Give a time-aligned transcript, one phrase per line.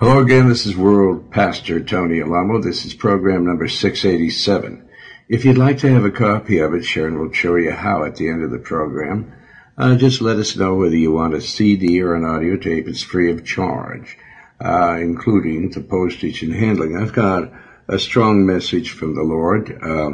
[0.00, 2.62] Hello again, this is World Pastor Tony Alamo.
[2.62, 4.88] This is program number 687.
[5.28, 8.14] If you'd like to have a copy of it, Sharon will show you how at
[8.14, 9.32] the end of the program.
[9.76, 12.86] Uh, just let us know whether you want a CD or an audio tape.
[12.86, 14.16] It's free of charge,
[14.64, 16.96] uh, including the postage and handling.
[16.96, 17.50] I've got
[17.88, 20.12] a strong message from the Lord, uh,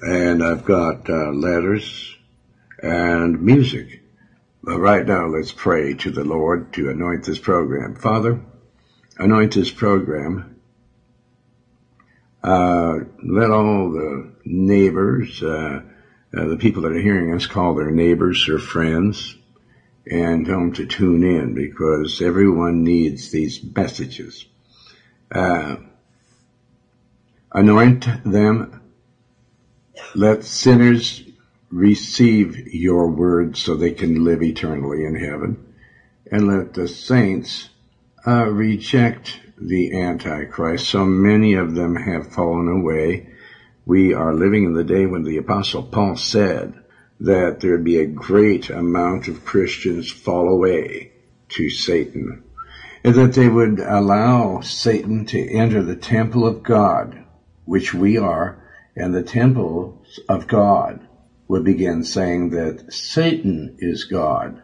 [0.00, 2.16] and I've got uh, letters
[2.84, 4.00] and music.
[4.62, 7.96] But right now, let's pray to the Lord to anoint this program.
[7.96, 8.40] Father,
[9.18, 10.60] anoint this program.
[12.42, 15.82] Uh, let all the neighbors, uh,
[16.36, 19.34] uh, the people that are hearing us call their neighbors or friends
[20.10, 24.46] and tell them to tune in because everyone needs these messages.
[25.30, 25.76] Uh,
[27.52, 28.80] anoint them.
[30.14, 31.22] Let sinners
[31.70, 35.74] receive your word so they can live eternally in heaven.
[36.30, 37.68] And let the saints
[38.28, 40.86] Uh, reject the Antichrist.
[40.86, 43.26] So many of them have fallen away.
[43.86, 46.74] We are living in the day when the Apostle Paul said
[47.20, 51.10] that there'd be a great amount of Christians fall away
[51.48, 52.42] to Satan,
[53.02, 57.24] and that they would allow Satan to enter the temple of God,
[57.64, 58.58] which we are,
[58.94, 61.00] and the temple of God
[61.48, 64.60] would begin saying that Satan is God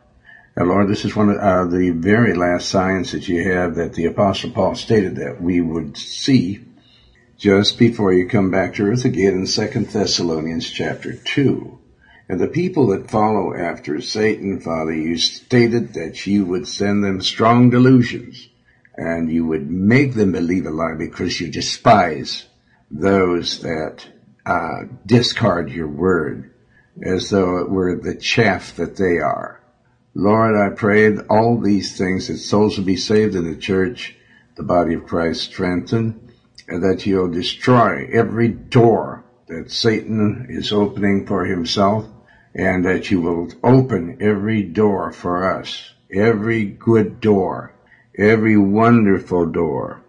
[0.57, 3.95] now, Lord, this is one of uh, the very last signs that you have that
[3.95, 6.65] the Apostle Paul stated that we would see
[7.37, 11.77] just before you come back to earth again in Second Thessalonians chapter 2.
[12.29, 17.21] And the people that follow after Satan, Father, you stated that you would send them
[17.21, 18.49] strong delusions
[18.97, 22.47] and you would make them believe a lie because you despise
[22.93, 24.07] those that
[24.47, 26.55] uh, discard your word
[27.03, 29.61] as though it were the chaff that they are.
[30.17, 34.15] Lord, I pray all these things that souls will be saved in the church,
[34.55, 36.33] the body of Christ strengthened,
[36.69, 42.07] and that you'll destroy every door that Satan is opening for himself,
[42.55, 47.75] and that you will open every door for us, every good door,
[48.17, 50.01] every wonderful door,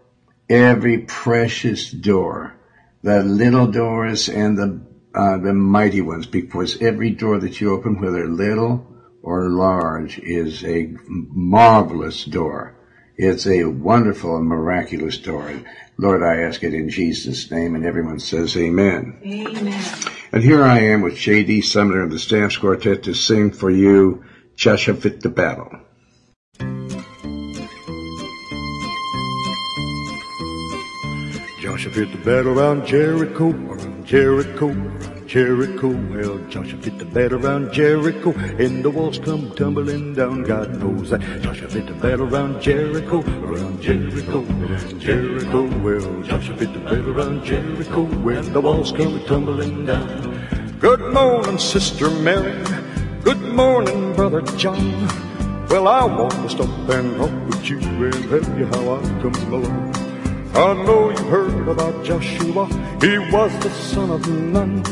[0.48, 2.54] every precious door,
[3.02, 4.80] the little doors and the
[5.16, 8.86] uh, the mighty ones, because every door that you open, whether little
[9.26, 12.76] or large is a marvelous door.
[13.18, 15.64] It's a wonderful and miraculous door.
[15.98, 19.20] Lord, I ask it in Jesus' name, and everyone says amen.
[19.26, 19.84] Amen.
[20.32, 21.62] And here I am with J.D.
[21.62, 24.24] Sumner and the Stamps Quartet to sing for you
[24.56, 25.72] Joshua Fit the Battle.
[31.62, 35.88] Joshua fit the battle around Jericho, around Jericho, around Jericho.
[35.88, 40.44] Well, Joshua fit the battle around Jericho, and the walls come tumbling down.
[40.44, 41.22] God knows that.
[41.42, 44.46] Joshua fit the battle around Jericho, around Jericho,
[45.00, 45.64] Jericho.
[45.80, 50.78] Well, Joshua fit the battle around Jericho, when the walls come tumbling down.
[50.80, 52.64] Good morning, Sister Mary.
[53.24, 55.08] Good morning, Brother John.
[55.70, 59.54] Well, I want to stop and talk with you and tell you how I come
[59.54, 59.96] along.
[60.54, 62.68] I know you heard about Joshua.
[63.02, 64.84] He was the son of Nun.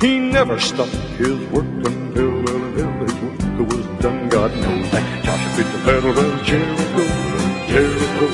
[0.00, 4.30] He never stopped his work until, well, until his work was done.
[4.30, 7.04] God knows that Joshua fit the battle of Jericho,
[7.68, 8.26] Jericho,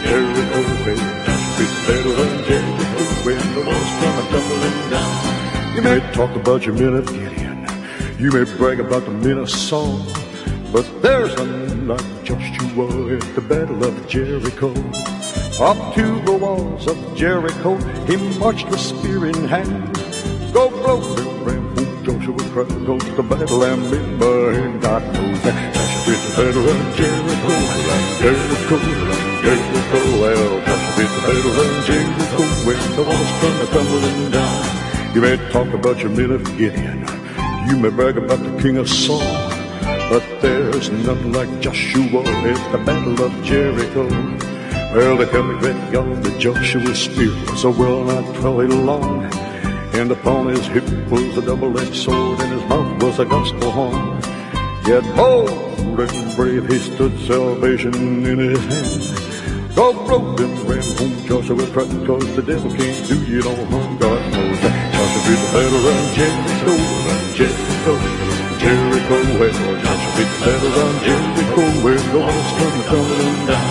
[0.00, 0.60] Jericho.
[0.86, 0.96] Well,
[1.26, 5.76] Joshua fit the battle of Jericho when the walls come a tumbling down.
[5.76, 7.66] You may talk about your men of Gideon.
[8.18, 10.00] You may brag about the men of Saul.
[10.72, 14.70] But there's none like Joshua at the battle of Jericho.
[15.60, 20.01] Up to the walls of Jericho, he marched with spear in hand.
[20.52, 21.64] Go blow the ram,
[22.04, 26.68] Joshua cried, goes to battle and remember, and God knows that Joshua did the battle
[26.68, 28.76] of Jericho, around Jericho,
[29.40, 30.00] Jericho.
[30.20, 35.14] Well, Joshua did the battle of Jericho, when the walls come tumbling down.
[35.14, 37.06] You may talk about your men of Gideon,
[37.68, 39.20] you may brag about the king of Saul,
[40.10, 44.06] but there's none like Joshua at the battle of Jericho.
[44.94, 49.24] Well, they tell me that yonder Joshua's spear was a well nigh twelve long,
[50.02, 50.82] and upon his hip
[51.12, 54.20] was a double-edged sword, and his mouth was a gospel horn.
[54.84, 57.94] Yet bold and brave he stood, salvation
[58.26, 59.76] in his hand.
[59.76, 63.96] God broke and ran home Joshua cried, cause the devil can't do you no harm.
[63.98, 66.72] God knows Joshua beat the battle around Jericho,
[67.06, 67.94] around Jericho,
[68.58, 69.16] Jericho.
[69.38, 69.54] Well,
[69.84, 73.70] Joshua beat the battle around Jericho, where the walls come tumbling down.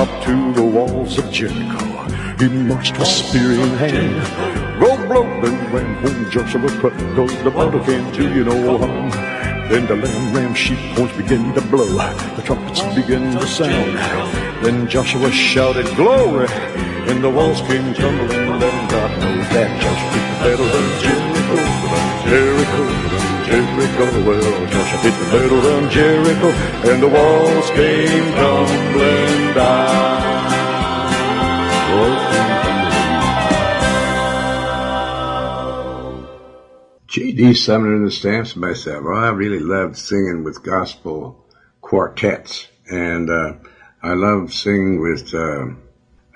[0.00, 1.86] Up to the walls of Jericho,
[2.36, 4.65] he marched with spear in hand.
[4.78, 9.10] Roll, blow, and ran home Joshua cried, cause the battle can't do you no harm.
[9.68, 11.86] Then the lamb ram sheep horns begin to blow.
[12.36, 13.96] The trumpets begin to sound.
[14.62, 16.46] Then Joshua shouted glory.
[17.08, 18.88] And the walls came tumbling down.
[18.88, 21.56] God knows that Joshua hit the battle of Jericho.
[22.28, 22.82] Jericho,
[23.46, 24.06] Jericho.
[24.28, 26.48] Well, Joshua hit the battle around Jericho.
[26.90, 30.35] And the walls came tumbling down.
[37.16, 37.54] J.D.
[37.54, 39.02] Sumner and the Stamps myself.
[39.02, 41.46] Well, I really loved singing with gospel
[41.80, 43.54] quartets, and uh,
[44.02, 45.68] I loved singing with uh,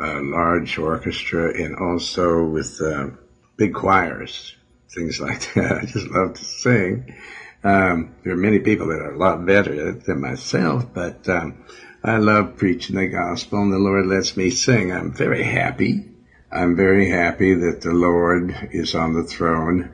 [0.00, 3.08] a large orchestra and also with uh,
[3.58, 4.56] big choirs,
[4.88, 5.82] things like that.
[5.82, 7.14] I just love to sing.
[7.62, 11.62] Um, there are many people that are a lot better than myself, but um,
[12.02, 14.92] I love preaching the gospel, and the Lord lets me sing.
[14.92, 16.06] I'm very happy.
[16.50, 19.90] I'm very happy that the Lord is on the throne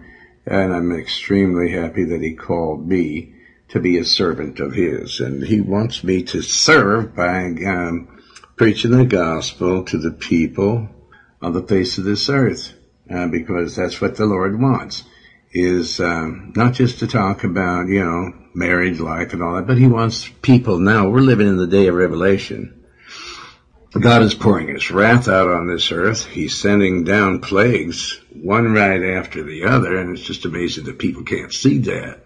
[0.47, 3.33] and I'm extremely happy that he called me
[3.69, 5.21] to be a servant of his.
[5.21, 8.23] And he wants me to serve by um,
[8.57, 10.89] preaching the gospel to the people
[11.43, 12.75] on the face of this earth,
[13.13, 15.03] uh, because that's what the Lord wants.
[15.53, 19.79] Is um, not just to talk about you know marriage life and all that, but
[19.79, 21.09] He wants people now.
[21.09, 22.76] We're living in the day of revelation.
[24.01, 26.27] God is pouring His wrath out on this earth.
[26.27, 31.23] He's sending down plagues one right after the other, and it's just amazing that people
[31.23, 32.23] can't see that.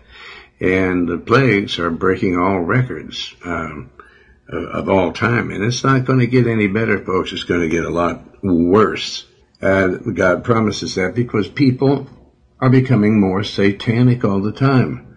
[0.61, 3.91] And the plagues are breaking all records um,
[4.49, 7.33] of all time, and it's not going to get any better, folks.
[7.33, 9.25] It's going to get a lot worse.
[9.61, 12.09] God promises that because people
[12.61, 15.10] are becoming more satanic all the time.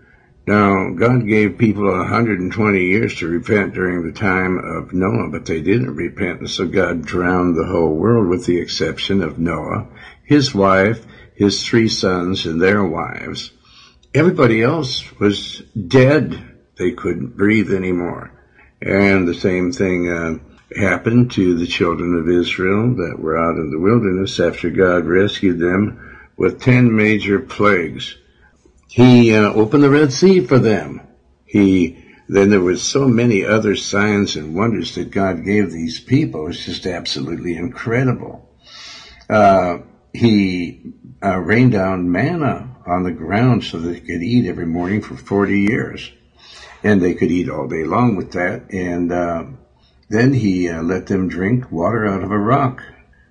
[0.45, 5.61] Now, God gave people 120 years to repent during the time of Noah, but they
[5.61, 9.87] didn't repent, and so God drowned the whole world with the exception of Noah,
[10.25, 11.05] his wife,
[11.35, 13.51] his three sons, and their wives.
[14.13, 16.43] Everybody else was dead.
[16.77, 18.31] They couldn't breathe anymore.
[18.81, 20.39] And the same thing uh,
[20.77, 25.59] happened to the children of Israel that were out in the wilderness after God rescued
[25.59, 28.17] them with ten major plagues.
[28.93, 31.01] He uh, opened the Red Sea for them.
[31.45, 36.47] He then there was so many other signs and wonders that God gave these people.
[36.47, 38.47] It's just absolutely incredible.
[39.27, 39.79] Uh,
[40.13, 40.93] he
[41.23, 45.15] uh, rained down manna on the ground so that they could eat every morning for
[45.15, 46.11] 40 years.
[46.83, 48.71] And they could eat all day long with that.
[48.71, 49.45] And uh,
[50.07, 52.83] then he uh, let them drink water out of a rock.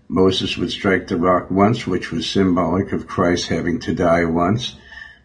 [0.08, 4.75] Moses would strike the rock once, which was symbolic of Christ having to die once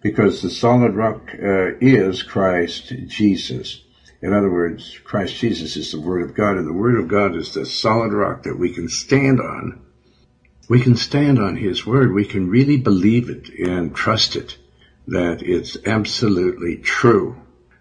[0.01, 3.81] because the solid rock uh, is Christ Jesus.
[4.21, 7.35] In other words, Christ Jesus is the Word of God, and the Word of God
[7.35, 9.81] is the solid rock that we can stand on.
[10.69, 12.13] We can stand on His Word.
[12.13, 14.57] We can really believe it and trust it,
[15.07, 17.37] that it's absolutely true.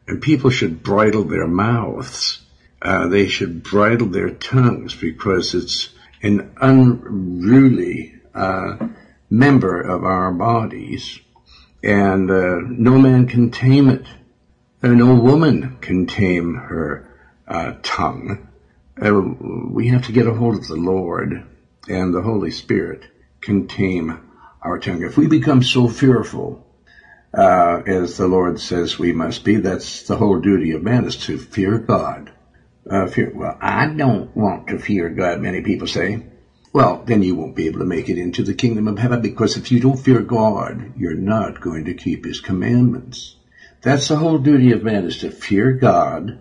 [0.07, 2.43] And people should bridle their mouths.
[2.81, 5.91] Uh, they should bridle their tongues because it's
[6.23, 8.77] an unruly uh,
[9.31, 11.19] member of our bodies
[11.87, 14.05] and uh, no man can tame it.
[14.83, 17.09] and no woman can tame her
[17.47, 18.49] uh, tongue.
[19.00, 19.12] Uh,
[19.71, 21.47] we have to get a hold of the Lord,
[21.88, 23.05] and the Holy Spirit
[23.41, 24.19] can tame
[24.62, 25.03] our tongue.
[25.03, 26.67] If we become so fearful,
[27.33, 31.17] uh, as the Lord says we must be, that's the whole duty of man is
[31.27, 32.33] to fear God.
[32.91, 36.25] Uh, fear, well, I don't want to fear God, many people say
[36.76, 39.56] well, then you won't be able to make it into the kingdom of heaven because
[39.56, 43.37] if you don't fear God, you're not going to keep his commandments.
[43.80, 46.38] That's the whole duty of man is to fear God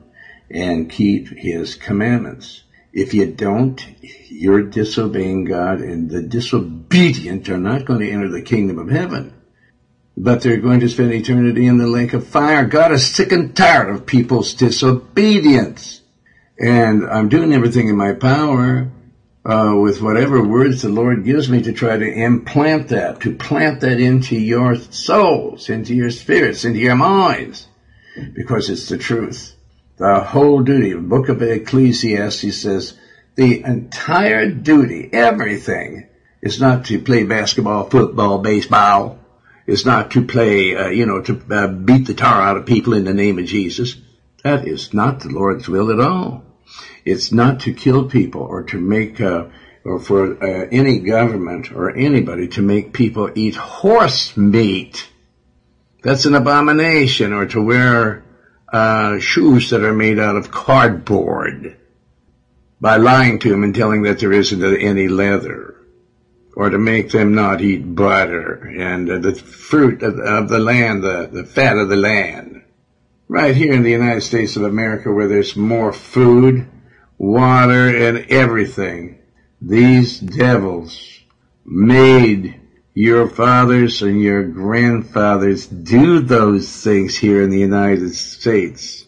[0.52, 2.64] and keep his commandments.
[2.92, 3.82] If you don't,
[4.28, 9.34] you're disobeying God and the disobedient are not going to enter the kingdom of heaven.
[10.18, 12.66] But they're going to spend eternity in the lake of fire.
[12.66, 16.02] God is sick and tired of people's disobedience.
[16.60, 18.92] And I'm doing everything in my power
[19.46, 23.82] uh, with whatever words the Lord gives me to try to implant that, to plant
[23.82, 27.68] that into your souls, into your spirits, into your minds,
[28.34, 29.56] because it's the truth.
[29.98, 30.94] The whole duty.
[30.94, 32.98] The book of Ecclesiastes says
[33.36, 36.08] the entire duty, everything,
[36.42, 39.20] is not to play basketball, football, baseball.
[39.68, 42.94] It's not to play, uh, you know, to uh, beat the tar out of people
[42.94, 43.96] in the name of Jesus.
[44.44, 46.45] That is not the Lord's will at all.
[47.04, 49.46] It's not to kill people or to make, uh,
[49.84, 55.08] or for uh, any government or anybody to make people eat horse meat.
[56.02, 57.34] That's an abomination.
[57.34, 58.24] Or to wear
[58.72, 61.78] uh, shoes that are made out of cardboard
[62.82, 65.76] by lying to them and telling that there isn't any leather.
[66.56, 71.04] Or to make them not eat butter and uh, the fruit of, of the land,
[71.04, 72.64] the, the fat of the land.
[73.28, 76.68] Right here in the United States of America where there's more food,
[77.18, 79.20] water, and everything.
[79.62, 81.20] These devils
[81.66, 82.62] made
[82.94, 89.06] your fathers and your grandfathers do those things here in the United States.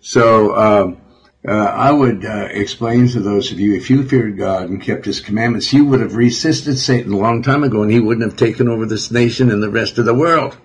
[0.00, 0.98] So, um,
[1.46, 5.06] uh, I would uh, explain to those of you, if you feared God and kept
[5.06, 8.38] His commandments, you would have resisted Satan a long time ago, and he wouldn't have
[8.38, 10.56] taken over this nation and the rest of the world.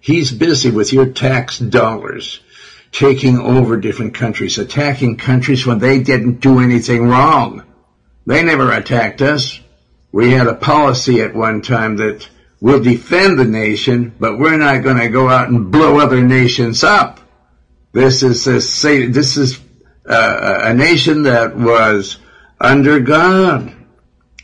[0.00, 2.40] He's busy with your tax dollars,
[2.90, 7.64] taking over different countries, attacking countries when they didn't do anything wrong.
[8.26, 9.60] They never attacked us.
[10.10, 12.28] We had a policy at one time that
[12.60, 16.82] we'll defend the nation, but we're not going to go out and blow other nations
[16.82, 17.20] up.
[17.92, 19.60] This is this, this is
[20.08, 22.18] uh, a nation that was
[22.60, 23.74] under God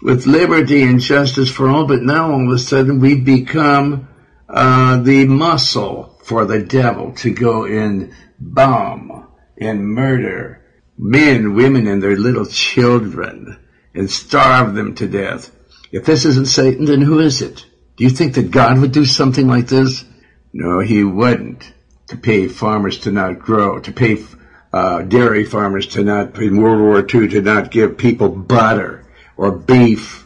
[0.02, 4.08] with liberty and justice for all, but now all of a sudden we've become
[4.48, 10.62] uh, the muscle for the devil to go and bomb and murder
[10.98, 13.58] men, women, and their little children
[13.94, 15.50] and starve them to death.
[15.92, 17.66] If this isn't Satan, then who is it?
[17.96, 20.04] Do you think that God would do something like this?
[20.52, 21.72] No, he wouldn't.
[22.08, 24.24] To pay farmers to not grow, to pay
[24.72, 29.52] uh, dairy farmers to not, in World War II, to not give people butter or
[29.52, 30.25] beef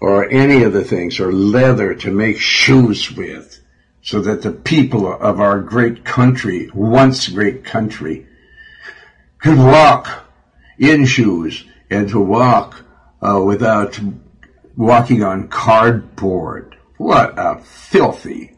[0.00, 3.60] or any of the things, or leather to make shoes with,
[4.02, 8.26] so that the people of our great country, once great country,
[9.38, 10.26] could walk
[10.78, 12.84] in shoes and to walk
[13.22, 13.98] uh, without
[14.76, 16.76] walking on cardboard.
[16.96, 18.56] What a filthy,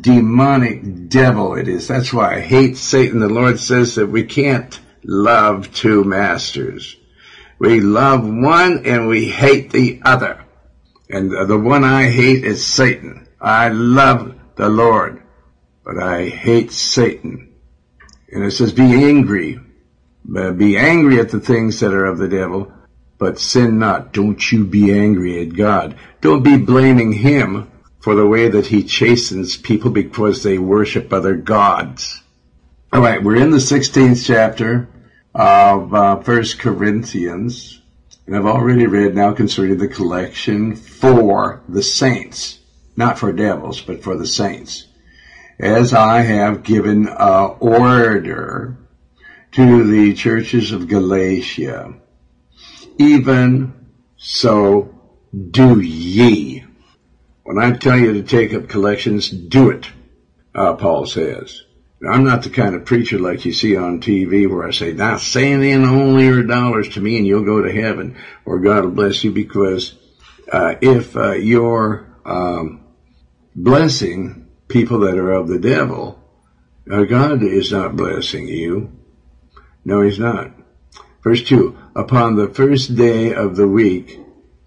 [0.00, 1.88] demonic devil it is.
[1.88, 3.20] That's why I hate Satan.
[3.20, 6.96] The Lord says that we can't love two masters.
[7.58, 10.41] We love one and we hate the other.
[11.12, 13.28] And the one I hate is Satan.
[13.38, 15.22] I love the Lord,
[15.84, 17.52] but I hate Satan.
[18.30, 19.60] And it says, be angry.
[20.24, 22.72] Be angry at the things that are of the devil,
[23.18, 24.14] but sin not.
[24.14, 25.98] Don't you be angry at God.
[26.22, 31.34] Don't be blaming Him for the way that He chastens people because they worship other
[31.34, 32.22] gods.
[32.90, 34.88] All right, we're in the 16th chapter
[35.34, 37.81] of uh, First Corinthians.
[38.32, 42.60] And I've already read now concerning the collection for the saints,
[42.96, 44.86] not for devils, but for the saints.
[45.60, 48.78] As I have given uh, order
[49.50, 51.92] to the churches of Galatia,
[52.96, 53.74] even
[54.16, 54.98] so
[55.50, 56.64] do ye.
[57.42, 59.90] When I tell you to take up collections, do it,
[60.54, 61.64] uh, Paul says.
[62.08, 65.18] I'm not the kind of preacher like you see on TV where I say, now
[65.18, 68.90] send in only your dollars to me and you'll go to heaven or God will
[68.90, 69.94] bless you because
[70.52, 72.84] uh, if uh, you're um,
[73.54, 76.18] blessing people that are of the devil,
[76.90, 78.98] uh, God is not blessing you.
[79.84, 80.50] No, he's not.
[81.22, 84.18] Verse 2, upon the first day of the week,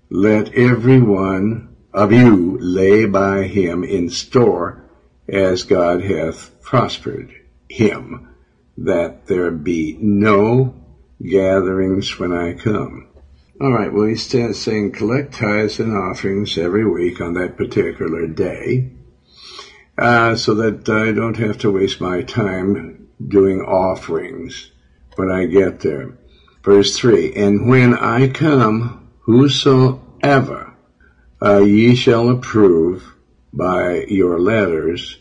[0.10, 4.85] let every one of you lay by him in store
[5.28, 7.34] as God hath prospered
[7.70, 8.28] him,
[8.78, 10.76] that there be no
[11.24, 13.08] gatherings when I come.
[13.62, 18.90] All right, well, he's saying collect tithes and offerings every week on that particular day,
[19.98, 24.72] uh, so that I don't have to waste my time doing offerings
[25.16, 26.18] when I get there.
[26.64, 30.74] Verse 3, And when I come, whosoever
[31.42, 33.15] uh, ye shall approve
[33.56, 35.18] by your letters,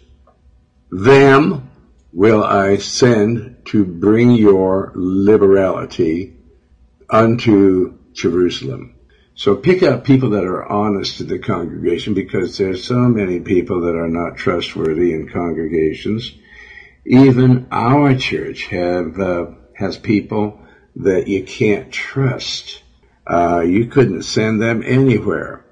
[0.90, 1.70] them
[2.12, 6.34] will I send to bring your liberality
[7.08, 8.94] unto Jerusalem.
[9.36, 13.82] So pick out people that are honest to the congregation because there's so many people
[13.82, 16.32] that are not trustworthy in congregations.
[17.04, 20.60] Even our church have uh, has people
[20.96, 22.80] that you can't trust.
[23.26, 25.63] Uh, you couldn't send them anywhere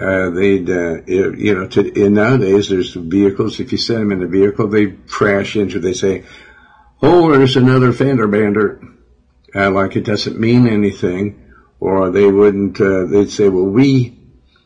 [0.00, 4.26] uh, they'd, uh, you know, to, nowadays there's vehicles, if you send them in a
[4.26, 6.24] vehicle, they crash into, they say,
[7.02, 8.80] oh, there's another fender bender.
[9.54, 11.44] Uh, like it doesn't mean anything.
[11.80, 14.18] Or they wouldn't, uh, they'd say, well, we,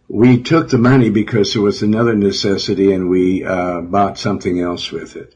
[0.09, 4.91] we took the money because there was another necessity and we, uh, bought something else
[4.91, 5.35] with it.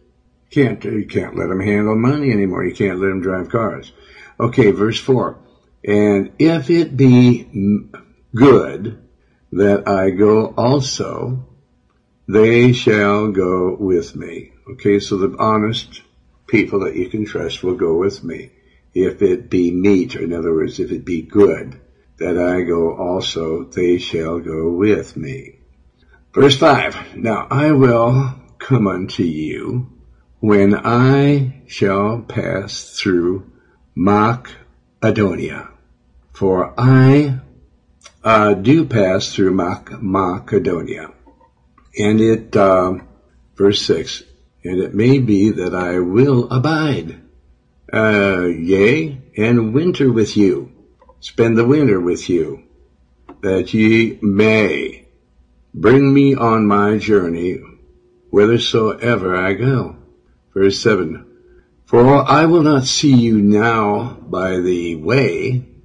[0.51, 2.65] Can't, you can't let them handle money anymore.
[2.65, 3.93] You can't let them drive cars.
[4.41, 5.39] Okay, verse four.
[5.85, 7.47] And if it be
[8.35, 9.06] good,
[9.57, 11.47] that I go also,
[12.29, 14.53] they shall go with me.
[14.73, 16.03] Okay, so the honest
[16.47, 18.51] people that you can trust will go with me.
[18.93, 21.81] If it be meet, or in other words, if it be good,
[22.19, 25.59] that I go also, they shall go with me.
[26.35, 29.89] Verse 5, Now I will come unto you
[30.41, 33.51] when I shall pass through
[33.95, 35.71] Macedonia.
[36.35, 37.41] For I
[38.27, 41.13] uh, do pass through Mac- Macedonia.
[41.97, 42.95] And it, uh,
[43.55, 44.25] verse 6,
[44.65, 47.21] and it may be that I will abide,
[47.93, 50.73] uh, yea, and winter with you,
[51.21, 52.65] spend the winter with you,
[53.43, 55.07] that ye may
[55.73, 57.61] bring me on my journey
[58.31, 59.97] whithersoever I go.
[60.53, 61.25] Verse 7,
[61.85, 65.76] For I will not see you now by the way,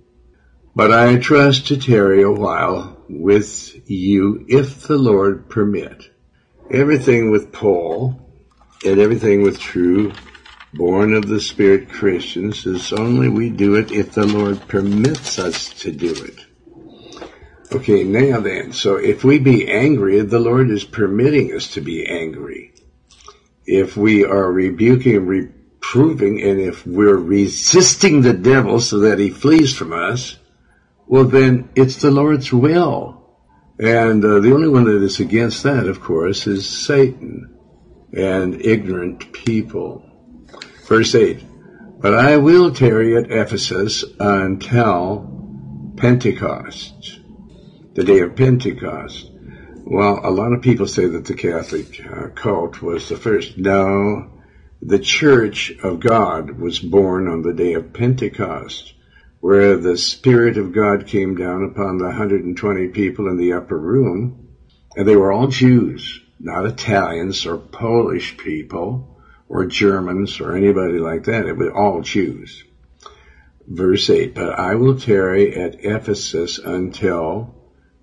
[0.76, 6.10] but I trust to tarry a while with you if the Lord permit.
[6.70, 8.20] Everything with Paul
[8.86, 10.14] and everything with true
[10.74, 15.70] born of the Spirit Christians is only we do it if the Lord permits us
[15.82, 16.40] to do it.
[17.74, 22.06] Okay, now then, so if we be angry, the Lord is permitting us to be
[22.06, 22.74] angry.
[23.66, 29.74] If we are rebuking reproving, and if we're resisting the devil so that he flees
[29.74, 30.38] from us,
[31.12, 33.22] well then it's the Lord's will.
[33.78, 37.58] And uh, the only one that is against that, of course, is Satan
[38.14, 40.06] and ignorant people.
[40.88, 41.44] Verse 8,
[42.00, 47.20] But I will tarry at Ephesus until Pentecost,
[47.94, 49.32] the day of Pentecost.
[49.84, 53.58] Well, a lot of people say that the Catholic uh, cult was the first.
[53.58, 54.42] No,
[54.82, 58.94] the Church of God was born on the day of Pentecost
[59.42, 64.36] where the Spirit of God came down upon the 120 people in the upper room,
[64.96, 69.04] and they were all Jews, not Italians or Polish people
[69.50, 71.48] or Germans or anybody like that.
[71.48, 72.64] It was all Jews.
[73.68, 77.52] Verse 8, but I will tarry at Ephesus until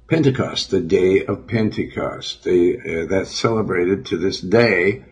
[0.09, 2.43] Pentecost, the day of Pentecost.
[2.43, 5.03] They, uh, that's celebrated to this day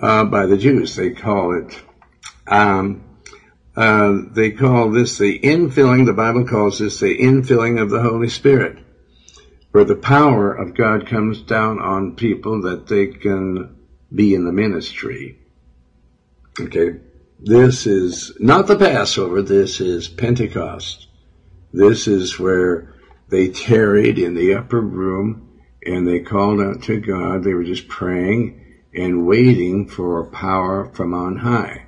[0.00, 0.94] uh, by the Jews.
[0.94, 1.82] They call it
[2.46, 3.02] um,
[3.78, 8.28] uh, they call this the infilling, the Bible calls this the infilling of the Holy
[8.28, 8.76] Spirit,
[9.70, 13.76] where the power of God comes down on people that they can
[14.12, 15.38] be in the ministry.
[16.60, 16.98] Okay,
[17.38, 21.06] this is not the Passover, this is Pentecost.
[21.72, 22.96] This is where
[23.28, 27.44] they tarried in the upper room and they called out to God.
[27.44, 28.60] They were just praying
[28.92, 31.84] and waiting for power from on high.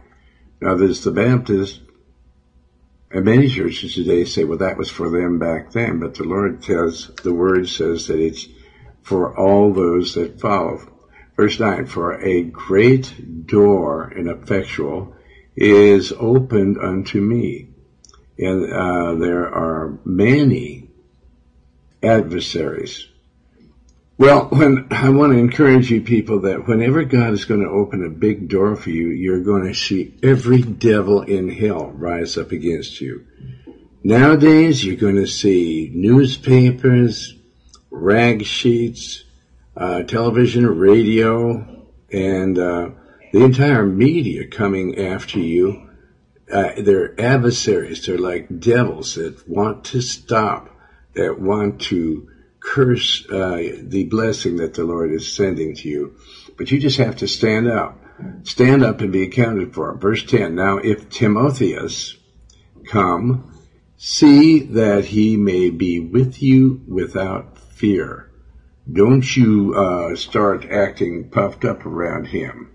[0.60, 1.80] Now there's the Baptist,
[3.10, 6.62] and many churches today say, well, that was for them back then, but the Lord
[6.62, 8.46] says, the word says that it's
[9.02, 10.80] for all those that follow.
[11.36, 15.16] Verse 9, for a great door and effectual
[15.56, 17.68] is opened unto me.
[18.38, 20.90] And uh, there are many
[22.02, 23.09] adversaries
[24.20, 28.04] well, when I want to encourage you people that whenever God is going to open
[28.04, 32.52] a big door for you, you're going to see every devil in hell rise up
[32.52, 33.26] against you.
[34.04, 37.34] Nowadays, you're going to see newspapers,
[37.90, 39.24] rag sheets,
[39.74, 42.90] uh, television, radio, and uh,
[43.32, 45.88] the entire media coming after you.
[46.52, 48.04] Uh, they're adversaries.
[48.04, 50.68] They're like devils that want to stop,
[51.14, 52.29] that want to
[52.60, 56.14] curse uh, the blessing that the Lord is sending to you.
[56.56, 57.96] But you just have to stand up.
[58.42, 59.94] Stand up and be accounted for.
[59.96, 60.54] Verse 10.
[60.54, 62.16] Now, if Timotheus
[62.86, 63.50] come,
[63.96, 68.30] see that he may be with you without fear.
[68.90, 72.72] Don't you uh, start acting puffed up around him,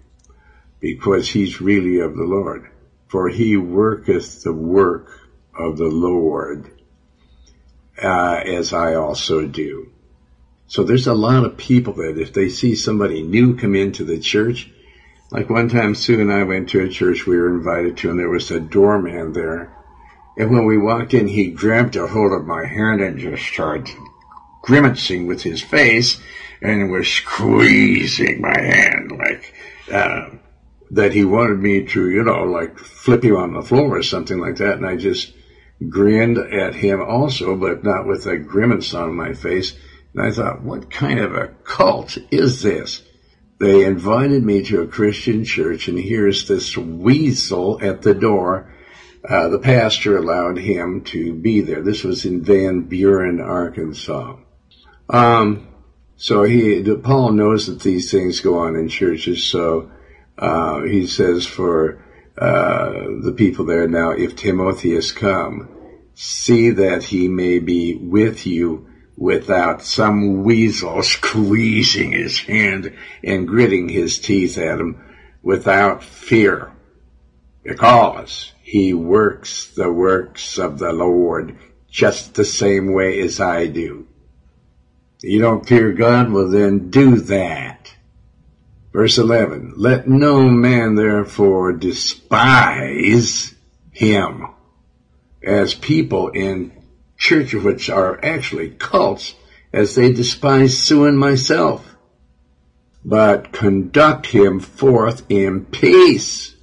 [0.79, 2.69] because he's really of the Lord.
[3.07, 5.11] For he worketh the work
[5.53, 6.74] of the Lord
[8.01, 9.91] uh, as I also do.
[10.67, 14.19] So there's a lot of people that if they see somebody new come into the
[14.19, 14.69] church,
[15.31, 18.19] like one time Sue and I went to a church we were invited to and
[18.19, 19.71] there was a doorman there.
[20.38, 23.89] And when we walked in, he grabbed a hold of my hand and just started
[24.62, 26.19] grimacing with his face
[26.62, 29.53] and was squeezing my hand like,
[29.91, 30.29] uh,
[30.91, 34.39] that he wanted me to, you know, like flip him on the floor or something
[34.39, 34.77] like that.
[34.77, 35.34] And I just,
[35.89, 39.77] grinned at him also, but not with a grimace on my face.
[40.13, 43.03] And I thought, what kind of a cult is this?
[43.59, 48.73] They invited me to a Christian church and here's this weasel at the door.
[49.27, 51.81] Uh, the pastor allowed him to be there.
[51.81, 54.38] This was in Van Buren, Arkansas.
[55.09, 55.67] Um,
[56.15, 59.43] so he, Paul knows that these things go on in churches.
[59.43, 59.91] So,
[60.38, 62.04] uh, he says for
[62.37, 65.69] uh, the people there now, if Timothy Timotheus come,
[66.15, 72.93] see that he may be with you without some weasel squeezing his hand
[73.23, 75.01] and gritting his teeth at him
[75.41, 76.71] without fear,
[77.63, 81.57] because he works the works of the Lord
[81.89, 84.07] just the same way as I do.
[85.21, 86.31] You don't fear God?
[86.31, 87.74] Well then do that.
[88.95, 93.53] Verse 11, let no man therefore despise
[93.91, 94.47] him
[95.43, 96.71] as people in
[97.17, 99.36] church, which are actually cults
[99.73, 101.97] as they despise Sue and myself,
[103.03, 106.55] but conduct him forth in peace.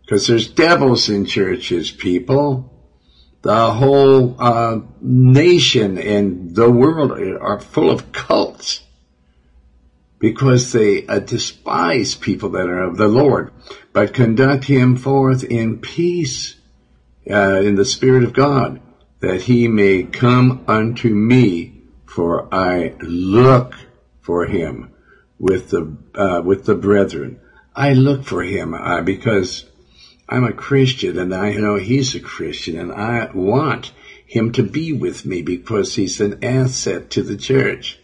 [0.00, 2.72] Because there's devils in churches, people.
[3.42, 8.80] The whole uh, nation and the world are full of cults
[10.18, 13.52] because they uh, despise people that are of the Lord,
[13.92, 16.54] but conduct him forth in peace,
[17.30, 18.80] uh, in the Spirit of God,
[19.20, 23.74] that he may come unto me, for I look
[24.20, 24.92] for him
[25.38, 27.40] with the uh, with the brethren.
[27.74, 29.66] I look for him uh, because
[30.28, 33.92] I'm a Christian, and I know he's a Christian, and I want
[34.26, 37.98] him to be with me because he's an asset to the church.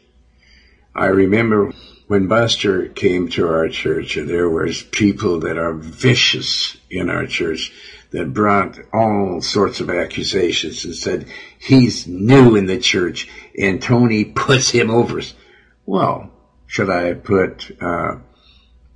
[0.95, 1.73] I remember
[2.13, 7.73] when Buster came to our church, there was people that are vicious in our church
[8.11, 11.27] that brought all sorts of accusations and said
[11.59, 15.23] he's new in the church and Tony puts him over.
[15.87, 16.31] Well,
[16.67, 18.17] should I put uh,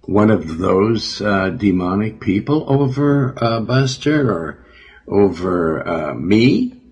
[0.03, 4.67] one of those uh, demonic people over uh, Buster or
[5.09, 6.83] over uh, me?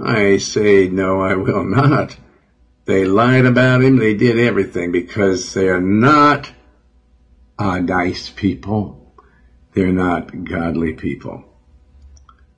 [0.00, 2.18] I say no, I will not.
[2.86, 3.96] They lied about him.
[3.96, 6.52] They did everything because they're not
[7.58, 9.14] uh, nice people.
[9.72, 11.44] They're not godly people.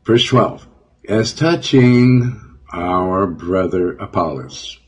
[0.05, 0.67] Verse 12.
[1.09, 2.41] As touching
[2.73, 4.79] our brother Apollos,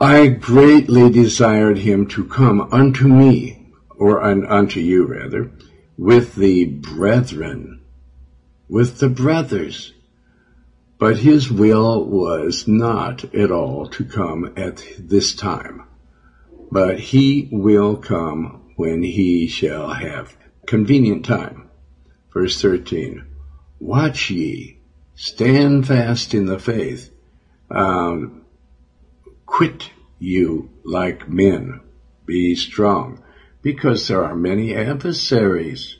[0.00, 5.50] I greatly desired him to come unto me, or un, unto you rather,
[5.96, 7.80] with the brethren,
[8.68, 9.92] with the brothers
[10.98, 15.84] but his will was not at all to come at this time,
[16.72, 21.70] but he will come when he shall have convenient time.
[22.32, 23.24] Verse 13,
[23.78, 24.80] watch ye,
[25.14, 27.10] stand fast in the faith,
[27.70, 28.44] um,
[29.46, 31.80] quit you like men,
[32.26, 33.22] be strong,
[33.62, 35.96] because there are many adversaries,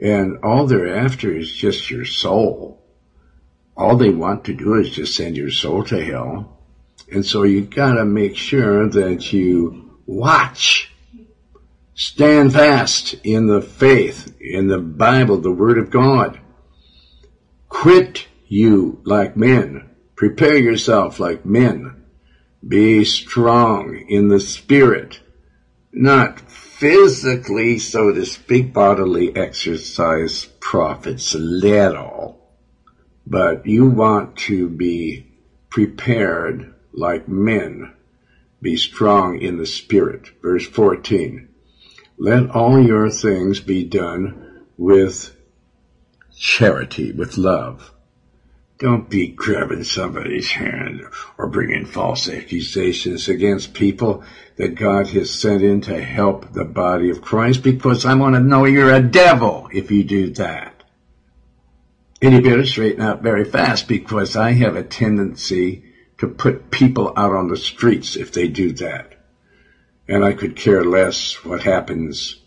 [0.00, 2.77] and all they're after is just your soul
[3.78, 6.58] all they want to do is just send your soul to hell.
[7.12, 10.92] And so you gotta make sure that you watch,
[11.94, 16.40] stand fast in the faith, in the Bible, the Word of God.
[17.68, 19.88] Quit you like men.
[20.16, 22.02] Prepare yourself like men.
[22.66, 25.20] Be strong in the spirit,
[25.92, 32.37] not physically, so to speak, bodily exercise profits little
[33.30, 35.26] but you want to be
[35.68, 37.92] prepared like men.
[38.62, 40.30] Be strong in the spirit.
[40.40, 41.46] Verse 14.
[42.16, 45.36] Let all your things be done with
[46.36, 47.92] charity, with love.
[48.78, 51.02] Don't be grabbing somebody's hand
[51.36, 54.24] or bringing false accusations against people
[54.56, 58.40] that God has sent in to help the body of Christ because I want to
[58.40, 60.77] know you're a devil if you do that.
[62.20, 65.84] Straighten out very fast because I have a tendency
[66.18, 69.14] to put people out on the streets if they do that.
[70.08, 72.40] And I could care less what happens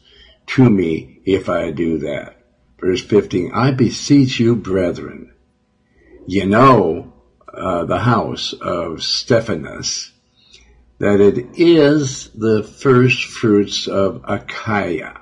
[0.48, 2.38] to me if I do that.
[2.80, 5.32] Verse 15, I beseech you, brethren,
[6.28, 7.14] you know
[7.54, 10.12] uh, the house of Stephanas,
[10.98, 15.22] that it is the first fruits of Achaia,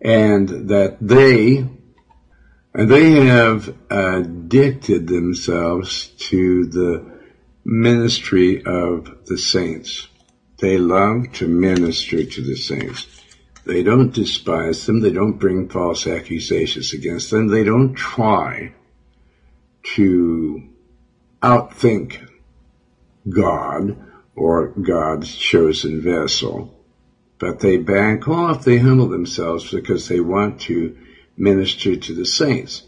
[0.00, 1.66] and that they
[2.72, 7.20] they have addicted themselves to the
[7.64, 10.08] ministry of the saints.
[10.58, 13.06] They love to minister to the saints.
[13.64, 15.00] They don't despise them.
[15.00, 17.48] They don't bring false accusations against them.
[17.48, 18.74] They don't try
[19.94, 20.62] to
[21.42, 22.26] outthink
[23.28, 23.96] God
[24.34, 26.76] or God's chosen vessel.
[27.38, 28.64] But they back off.
[28.64, 30.96] They humble themselves because they want to
[31.40, 32.82] minister to the saints.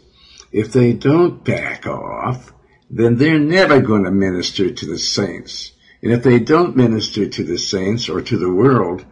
[0.51, 2.53] If they don't back off,
[2.89, 5.71] then they're never going to minister to the saints.
[6.03, 9.05] And if they don't minister to the saints or to the world,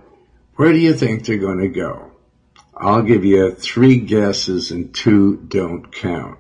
[0.56, 2.12] where do you think they're going to go?
[2.78, 6.40] I'll give you three guesses and two don't count.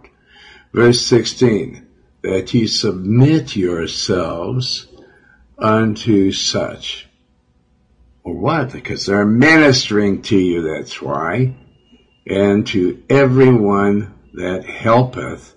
[0.73, 1.87] Verse 16,
[2.21, 4.87] that ye submit yourselves
[5.57, 7.07] unto such.
[8.23, 8.71] Or what?
[8.71, 11.55] Because they're ministering to you, that's why.
[12.27, 15.55] And to everyone that helpeth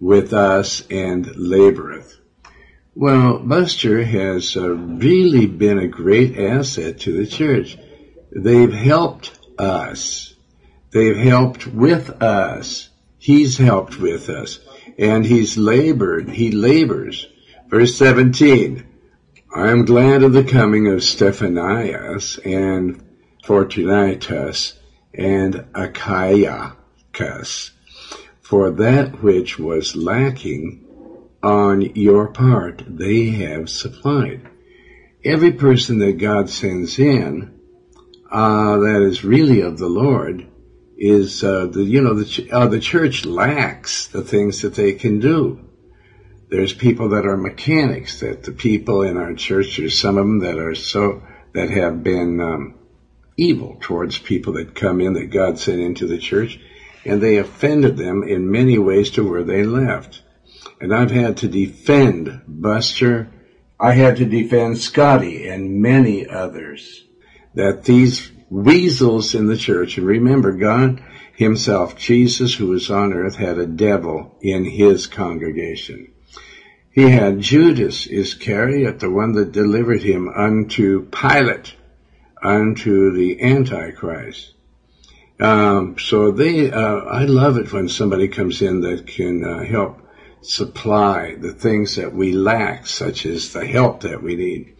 [0.00, 2.16] with us and laboreth.
[2.94, 7.78] Well, Buster has uh, really been a great asset to the church.
[8.30, 10.34] They've helped us.
[10.90, 12.90] They've helped with us.
[13.18, 14.58] He's helped with us.
[14.98, 16.28] And he's labored.
[16.28, 17.26] He labors.
[17.70, 18.86] Verse 17.
[19.54, 23.02] I am glad of the coming of Stephanas and
[23.44, 24.74] Fortunatus
[25.14, 27.70] and Achaicus,
[28.40, 30.82] for that which was lacking
[31.42, 34.48] on your part they have supplied.
[35.24, 37.58] Every person that God sends in,
[38.30, 40.46] uh, that is really of the Lord,
[40.96, 45.20] is uh, the you know the uh, the church lacks the things that they can
[45.20, 45.60] do.
[46.48, 48.20] There's people that are mechanics.
[48.20, 51.22] That the people in our church, there's some of them that are so
[51.54, 52.74] that have been um,
[53.36, 56.58] evil towards people that come in that God sent into the church,
[57.04, 60.22] and they offended them in many ways to where they left.
[60.80, 63.32] And I've had to defend Buster.
[63.78, 67.04] I had to defend Scotty and many others
[67.54, 69.96] that these weasels in the church.
[69.98, 71.02] And remember, God
[71.34, 76.12] himself, Jesus, who was on earth, had a devil in his congregation.
[76.92, 81.74] He had Judas Iscariot, the one that delivered him unto Pilate,
[82.42, 84.54] unto the Antichrist.
[85.40, 90.00] Um, so they, uh, I love it when somebody comes in that can uh, help
[90.40, 94.76] supply the things that we lack, such as the help that we need.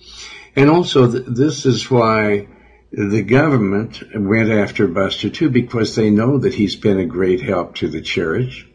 [0.54, 2.48] And also, th- this is why
[2.92, 7.76] the government went after Buster too because they know that he's been a great help
[7.76, 8.66] to the church.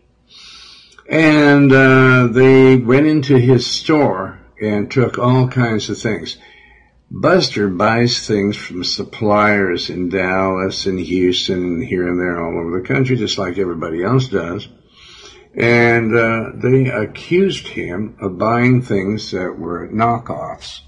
[1.08, 6.38] And uh, they went into his store and took all kinds of things.
[7.10, 12.80] Buster buys things from suppliers in Dallas and Houston and here and there all over
[12.82, 14.68] the country, just like everybody else does.
[15.56, 20.82] And uh, they accused him of buying things that were knockoffs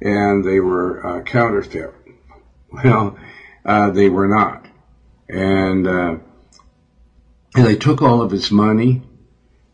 [0.00, 1.94] and they were uh, counterfeit.
[2.70, 3.16] Well,
[3.64, 4.66] uh, they were not.
[5.28, 6.16] And, uh,
[7.54, 9.02] and they took all of his money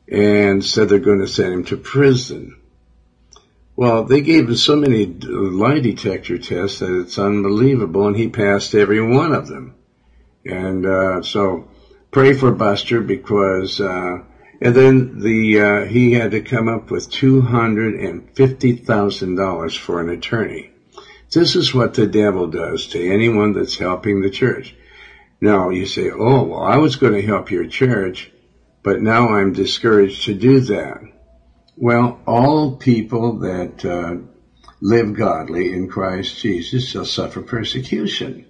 [0.06, 2.61] and said they're going to send him to prison.
[3.74, 8.74] Well, they gave him so many lie detector tests that it's unbelievable, and he passed
[8.74, 9.74] every one of them.
[10.44, 11.68] And uh, so,
[12.10, 14.18] pray for Buster because, uh,
[14.60, 19.36] and then the uh, he had to come up with two hundred and fifty thousand
[19.36, 20.70] dollars for an attorney.
[21.32, 24.76] This is what the devil does to anyone that's helping the church.
[25.40, 28.30] Now you say, oh, well, I was going to help your church,
[28.82, 31.00] but now I'm discouraged to do that.
[31.76, 34.16] Well, all people that uh,
[34.80, 38.44] live godly in Christ Jesus shall suffer persecution.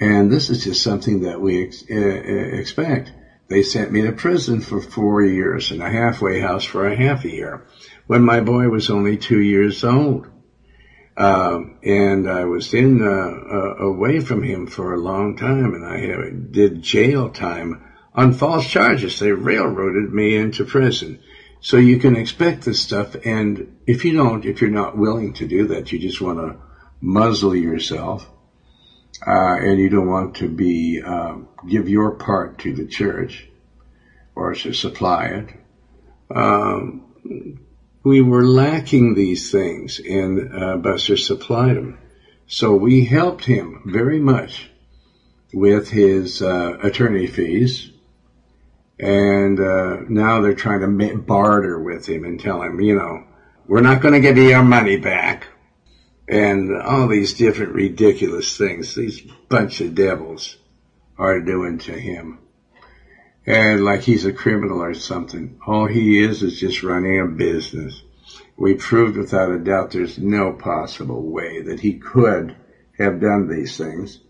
[0.00, 3.12] And this is just something that we ex- uh, expect.
[3.48, 7.24] They sent me to prison for four years and a halfway house for a half
[7.24, 7.66] a year
[8.06, 10.26] when my boy was only two years old.
[11.18, 15.84] Um, and I was in uh, uh, away from him for a long time, and
[15.84, 17.82] I did jail time
[18.14, 19.18] on false charges.
[19.18, 21.18] They railroaded me into prison.
[21.60, 25.46] So you can expect this stuff, and if you don't, if you're not willing to
[25.46, 26.56] do that, you just want to
[27.00, 28.26] muzzle yourself,
[29.26, 33.46] uh, and you don't want to be um, give your part to the church
[34.34, 35.48] or to supply it.
[36.34, 37.60] Um,
[38.02, 41.98] we were lacking these things, and uh, Buster supplied them.
[42.46, 44.70] So we helped him very much
[45.52, 47.92] with his uh, attorney fees,
[49.00, 53.24] and uh, now they're trying to barter with him and tell him, you know,
[53.66, 55.48] we're not going to give you your money back,
[56.28, 60.56] and all these different ridiculous things these bunch of devils
[61.18, 62.38] are doing to him
[63.46, 65.58] and like he's a criminal or something.
[65.66, 68.02] All he is is just running a business.
[68.56, 72.54] We proved without a doubt there's no possible way that he could
[72.98, 74.20] have done these things.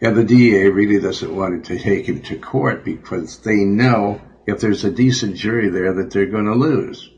[0.00, 4.60] And the DA really doesn't want to take him to court because they know if
[4.60, 7.10] there's a decent jury there that they're going to lose.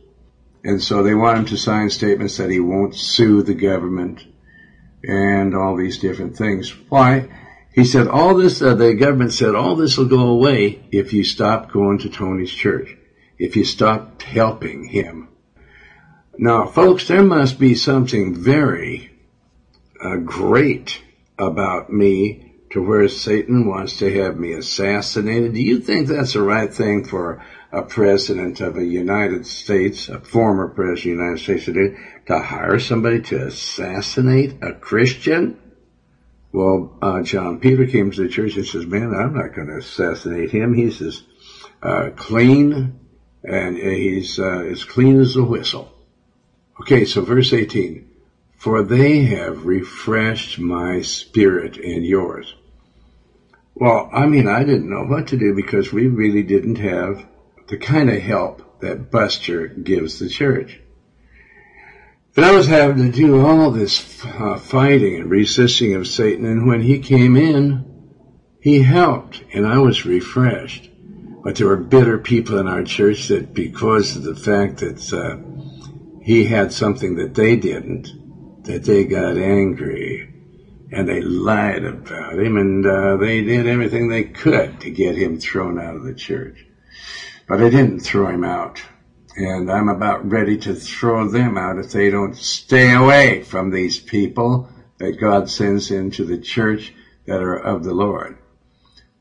[0.65, 4.25] And so they want him to sign statements that he won't sue the government
[5.03, 6.71] and all these different things.
[6.89, 7.29] Why?
[7.73, 11.25] He said all this, uh, the government said all this will go away if you
[11.25, 12.97] stop going to Tony's church,
[13.39, 15.29] if you stop helping him.
[16.37, 19.13] Now, folks, there must be something very
[20.03, 21.03] uh, great
[21.39, 25.55] about me to where Satan wants to have me assassinated.
[25.55, 30.21] Do you think that's the right thing for a president of the United States, a
[30.21, 35.59] former president of the United States today, to hire somebody to assassinate a Christian?
[36.53, 39.79] Well, uh, John Peter came to the church and says, man, I'm not going to
[39.79, 40.75] assassinate him.
[40.75, 41.23] He's as
[41.83, 42.99] uh, clean
[43.43, 45.93] and he's uh, as clean as a whistle.
[46.81, 48.09] Okay, so verse 18.
[48.57, 52.55] For they have refreshed my spirit and yours.
[53.81, 57.27] Well, I mean, I didn't know what to do because we really didn't have
[57.69, 60.79] the kind of help that Buster gives the church.
[62.35, 66.67] But I was having to do all this uh, fighting and resisting of Satan, and
[66.67, 67.87] when he came in,
[68.61, 70.91] he helped, and I was refreshed.
[71.43, 75.39] But there were bitter people in our church that, because of the fact that uh,
[76.23, 78.09] he had something that they didn't,
[78.65, 80.20] that they got angry
[80.93, 85.39] and they lied about him and uh, they did everything they could to get him
[85.39, 86.67] thrown out of the church.
[87.47, 88.83] But they didn't throw him out.
[89.37, 94.01] And I'm about ready to throw them out if they don't stay away from these
[94.01, 96.93] people that God sends into the church
[97.27, 98.39] that are of the Lord.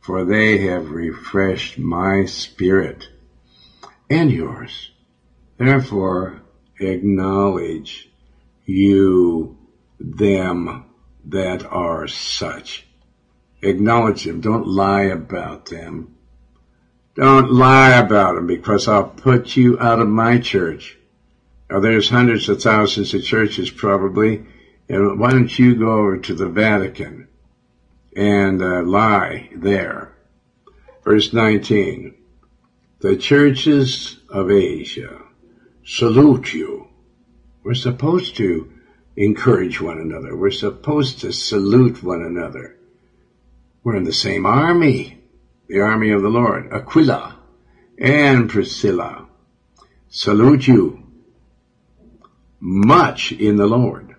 [0.01, 3.07] For they have refreshed my spirit
[4.09, 4.91] and yours.
[5.57, 6.41] Therefore,
[6.79, 8.09] acknowledge
[8.65, 9.57] you
[9.99, 10.88] them
[11.25, 12.87] that are such.
[13.61, 14.41] Acknowledge them.
[14.41, 16.15] Don't lie about them.
[17.15, 20.97] Don't lie about them because I'll put you out of my church.
[21.69, 24.45] Now there's hundreds of thousands of churches probably.
[24.87, 27.27] And why don't you go over to the Vatican
[28.15, 30.15] and uh, lie there?
[31.03, 32.15] Verse 19.
[33.01, 35.21] The churches of Asia
[35.85, 36.87] salute you.
[37.63, 38.71] We're supposed to
[39.19, 40.35] encourage one another.
[40.35, 42.77] We're supposed to salute one another.
[43.83, 45.21] We're in the same army,
[45.67, 46.71] the army of the Lord.
[46.71, 47.37] Aquila
[47.97, 49.27] and Priscilla
[50.07, 51.03] salute you
[52.61, 54.15] much in the Lord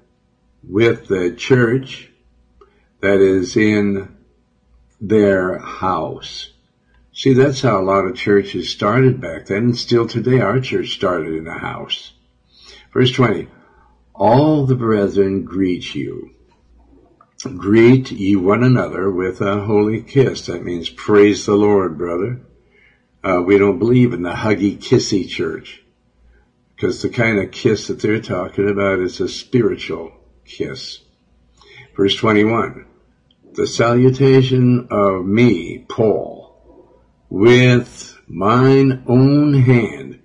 [0.63, 2.11] with the church
[3.01, 4.15] that is in
[5.01, 6.53] their house.
[7.15, 10.91] See, that's how a lot of churches started back then, and still today our church
[10.91, 12.13] started in a house.
[12.93, 13.49] Verse 20,
[14.21, 16.31] all the brethren greet you.
[17.57, 20.45] Greet ye one another with a holy kiss.
[20.45, 22.43] That means praise the Lord, brother.
[23.25, 25.83] Uh, we don't believe in the huggy kissy church
[26.77, 30.13] because the kind of kiss that they're talking about is a spiritual
[30.45, 30.99] kiss.
[31.97, 32.85] Verse 21.
[33.55, 40.21] The salutation of me, Paul, with mine own hand.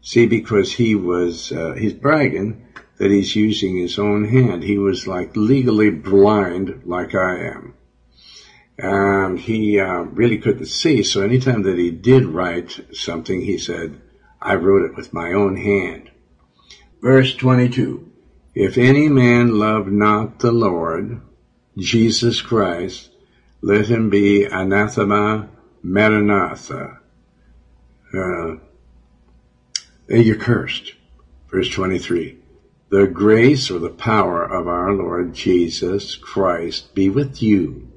[0.00, 2.63] See, because he was, uh, he's bragging
[2.98, 4.62] that he's using his own hand.
[4.62, 7.74] He was like legally blind like I am.
[8.78, 14.00] And he uh, really couldn't see, so anytime that he did write something, he said,
[14.40, 16.10] I wrote it with my own hand.
[17.00, 18.10] Verse 22.
[18.54, 21.20] If any man love not the Lord,
[21.76, 23.10] Jesus Christ,
[23.62, 25.48] let him be anathema
[25.82, 27.00] maranatha.
[28.12, 28.56] Uh,
[30.08, 30.94] you're cursed.
[31.50, 32.38] Verse 23
[32.90, 37.90] the grace or the power of our Lord Jesus Christ be with you.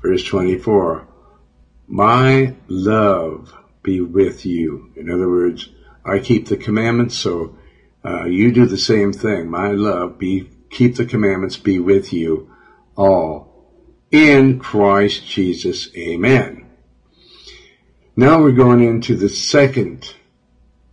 [0.00, 1.06] Verse 24,
[1.86, 4.90] my love be with you.
[4.96, 5.68] In other words,
[6.04, 7.56] I keep the commandments, so
[8.04, 9.50] uh, you do the same thing.
[9.50, 12.50] My love be, keep the commandments be with you
[12.96, 13.70] all
[14.10, 15.88] in Christ Jesus.
[15.96, 16.66] Amen.
[18.16, 20.14] Now we're going into the second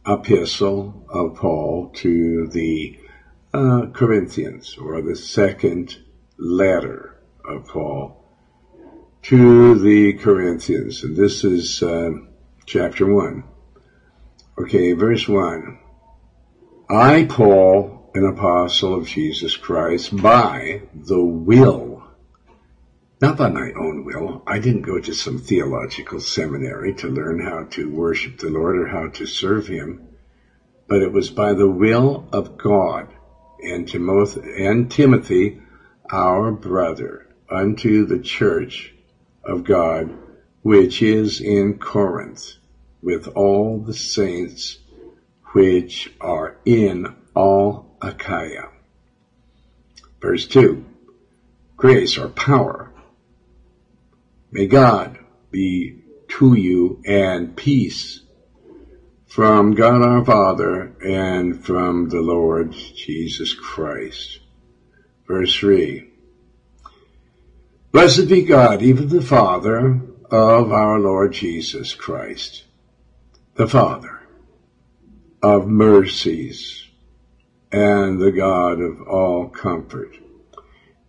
[0.05, 2.98] epistle of Paul to the
[3.53, 5.97] uh, Corinthians, or the second
[6.37, 8.23] letter of Paul
[9.23, 11.03] to the Corinthians.
[11.03, 12.11] And this is uh,
[12.65, 13.43] chapter 1.
[14.61, 15.79] Okay, verse 1.
[16.89, 22.03] I, Paul, an apostle of Jesus Christ, by the will,
[23.21, 24.43] not by my own will.
[24.47, 28.87] I didn't go to some theological seminary to learn how to worship the Lord or
[28.87, 30.07] how to serve Him,
[30.87, 33.09] but it was by the will of God
[33.63, 35.61] and Timothy,
[36.09, 38.93] our brother, unto the church
[39.43, 40.15] of God,
[40.61, 42.53] which is in Corinth,
[43.01, 44.79] with all the saints
[45.53, 48.69] which are in all Achaia.
[50.21, 50.85] Verse 2.
[51.77, 52.91] Grace or power.
[54.51, 55.17] May God
[55.51, 58.21] be to you and peace
[59.29, 64.39] from God our Father and from the Lord Jesus Christ.
[65.27, 66.09] Verse 3.
[67.91, 70.01] Blessed be God, even the Father
[70.31, 72.63] of our Lord Jesus Christ,
[73.53, 74.19] the Father
[75.41, 76.87] of mercies
[77.71, 80.15] and the God of all comfort.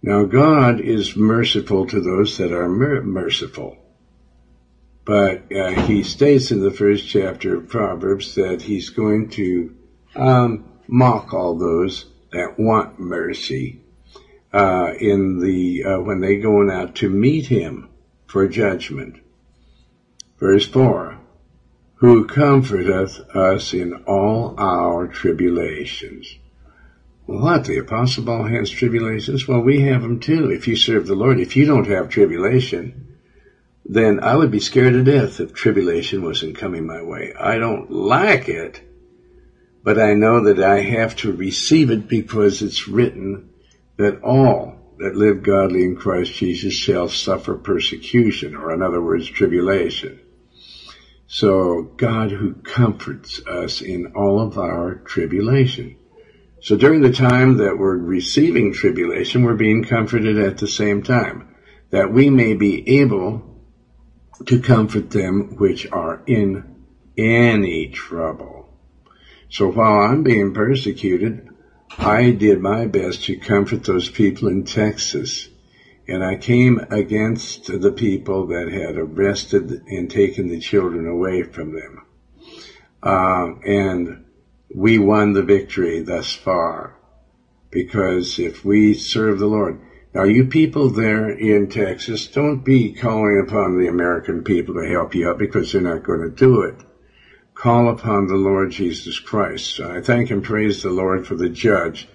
[0.02, 3.76] Now God is merciful to those that are mer- merciful.
[5.04, 9.74] But uh, he states in the first chapter of Proverbs that he's going to
[10.14, 13.80] um, mock all those that want mercy
[14.52, 17.88] uh, in the uh, when they going out to meet him
[18.26, 19.16] for judgment.
[20.38, 21.18] Verse four:
[21.96, 26.36] Who comforteth us in all our tribulations.
[27.26, 29.46] What the apostle Paul has tribulations?
[29.46, 30.50] Well, we have them too.
[30.50, 33.09] If you serve the Lord, if you don't have tribulation,
[33.84, 37.32] then I would be scared to death if tribulation wasn't coming my way.
[37.38, 38.82] I don't like it
[39.82, 43.50] but I know that I have to receive it because it's written
[43.96, 49.28] that all that live godly in Christ Jesus shall suffer persecution, or in other words,
[49.28, 50.20] tribulation.
[51.26, 55.96] So God who comforts us in all of our tribulation.
[56.60, 61.54] So during the time that we're receiving tribulation, we're being comforted at the same time,
[61.90, 63.49] that we may be able
[64.46, 66.76] to comfort them which are in
[67.16, 68.68] any trouble.
[69.48, 71.48] So while I'm being persecuted,
[71.98, 75.48] I did my best to comfort those people in Texas.
[76.06, 81.72] And I came against the people that had arrested and taken the children away from
[81.72, 82.06] them.
[83.02, 84.24] Uh, and
[84.74, 86.96] we won the victory thus far.
[87.70, 89.80] Because if we serve the Lord,
[90.14, 95.14] now you people there in Texas, don't be calling upon the American people to help
[95.14, 96.76] you out because they're not going to do it
[97.60, 99.80] call upon the Lord Jesus Christ.
[99.80, 102.08] I thank and praise the Lord for the judge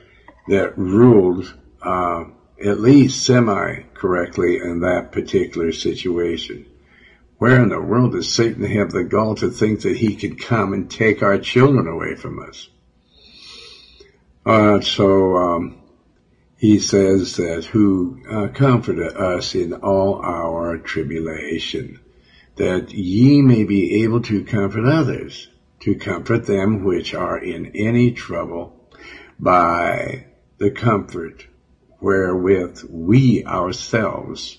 [0.47, 2.23] that ruled uh,
[2.63, 6.65] at least semi correctly in that particular situation.
[7.37, 10.73] Where in the world does Satan have the gall to think that he could come
[10.73, 12.67] and take our children away from us?
[14.47, 15.77] Uh, so um,
[16.57, 21.99] he says that who uh, comforted us in all our tribulation
[22.55, 25.49] that ye may be able to comfort others,
[25.81, 28.89] to comfort them which are in any trouble
[29.37, 30.25] by
[30.57, 31.45] the comfort
[31.99, 34.57] wherewith we ourselves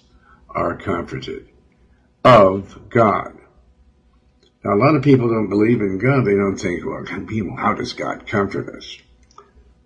[0.50, 1.48] are comforted
[2.24, 3.38] of God.
[4.64, 6.24] Now, a lot of people don't believe in God.
[6.24, 8.98] They don't think, well, people, how does God comfort us?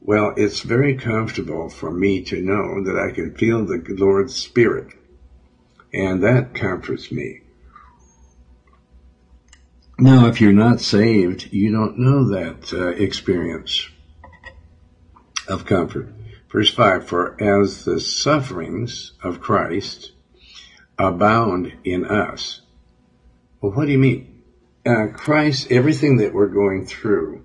[0.00, 4.94] Well, it's very comfortable for me to know that I can feel the Lord's Spirit,
[5.92, 7.42] and that comforts me.
[9.98, 13.90] Now, if you're not saved, you don't know that uh, experience
[15.46, 16.08] of comfort.
[16.50, 20.12] Verse 5 For as the sufferings of Christ
[20.98, 22.62] abound in us.
[23.60, 24.42] Well, what do you mean?
[24.86, 27.44] Uh, Christ, everything that we're going through,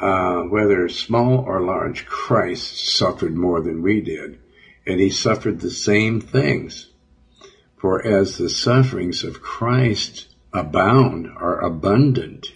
[0.00, 4.38] uh, whether small or large, Christ suffered more than we did,
[4.86, 6.90] and he suffered the same things.
[7.76, 12.52] For as the sufferings of Christ abound, are abundant,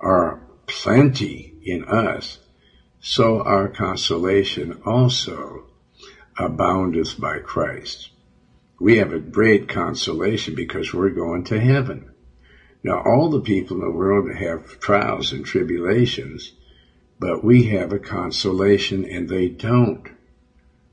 [0.00, 2.38] are plenty in us,
[3.00, 5.64] so our consolation also
[6.38, 8.10] aboundeth by Christ.
[8.80, 12.10] We have a great consolation because we're going to heaven.
[12.84, 16.52] Now, all the people in the world have trials and tribulations,
[17.18, 20.08] but we have a consolation and they don't.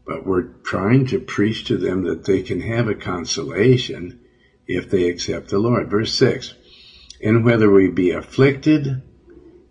[0.06, 4.20] But we're trying to preach to them that they can have a consolation
[4.68, 5.90] if they accept the Lord.
[5.90, 6.54] Verse 6
[7.22, 9.02] And whether we be afflicted,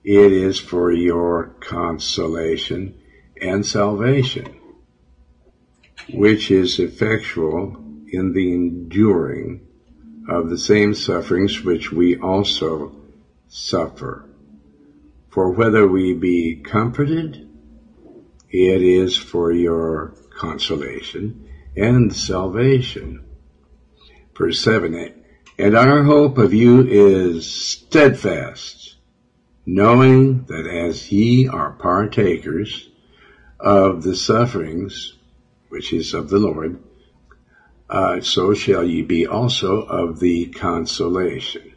[0.05, 3.01] it is for your consolation
[3.41, 4.61] and salvation,
[6.13, 7.77] which is effectual
[8.09, 9.67] in the enduring
[10.29, 12.95] of the same sufferings which we also
[13.49, 14.29] suffer.
[15.35, 17.49] For whether we be comforted,
[18.49, 23.25] it is for your consolation and salvation
[24.37, 25.13] verse 7.
[25.59, 28.95] And our hope of you is steadfast,
[29.67, 32.89] knowing that as ye are partakers
[33.59, 35.15] of the sufferings,
[35.69, 36.81] which is of the Lord,
[37.91, 41.73] uh, so shall ye be also of the consolation.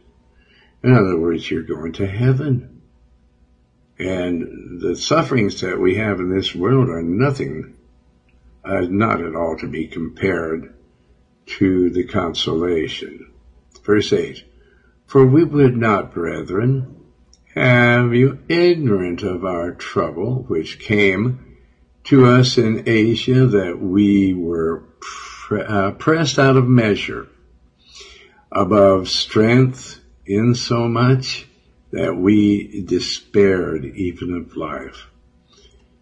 [0.84, 2.77] In other words, you're going to heaven.
[3.98, 7.74] And the sufferings that we have in this world are nothing,
[8.64, 10.74] uh, not at all to be compared
[11.46, 13.32] to the consolation.
[13.84, 14.44] Verse 8
[15.06, 16.94] For we would not, brethren,
[17.54, 21.56] have you ignorant of our trouble which came
[22.04, 27.26] to us in Asia, that we were pre- uh, pressed out of measure,
[28.52, 31.47] above strength, insomuch
[31.90, 35.06] that we despaired even of life.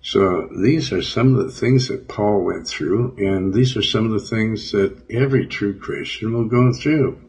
[0.03, 4.07] So these are some of the things that Paul went through, and these are some
[4.07, 7.21] of the things that every true Christian will go through.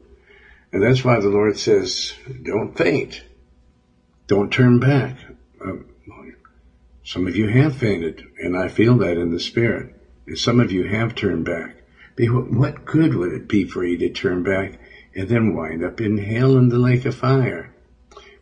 [0.71, 3.23] And that's why the Lord says, don't faint.
[4.27, 5.17] Don't turn back.
[5.59, 5.85] Um,
[7.03, 9.95] some of you have fainted, and I feel that in the spirit.
[10.27, 11.77] And some of you have turned back.
[12.17, 14.79] But What good would it be for you to turn back
[15.15, 17.73] and then wind up in hell in the lake of fire?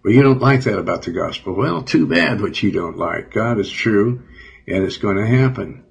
[0.06, 1.56] Well, you don't like that about the gospel.
[1.56, 3.32] Well, too bad what you don't like.
[3.32, 4.22] God is true
[4.68, 5.84] and it's going to happen.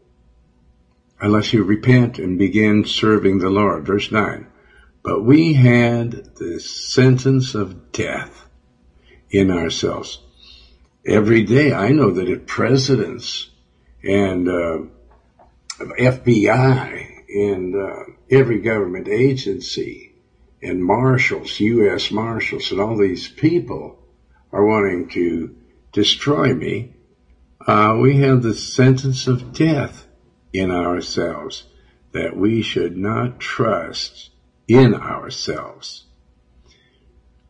[1.20, 3.84] Unless you repent and begin serving the Lord.
[3.84, 4.46] Verse 9.
[5.02, 8.46] But we had the sentence of death
[9.30, 10.20] in ourselves.
[11.04, 13.50] Every day I know that if presidents
[14.04, 14.78] and uh,
[15.80, 20.14] FBI and uh, every government agency
[20.62, 22.12] and marshals, U.S.
[22.12, 23.98] marshals and all these people
[24.54, 25.54] are wanting to
[25.92, 26.92] destroy me,
[27.66, 30.06] uh, we have the sentence of death
[30.52, 31.64] in ourselves
[32.12, 34.30] that we should not trust
[34.68, 36.04] in ourselves,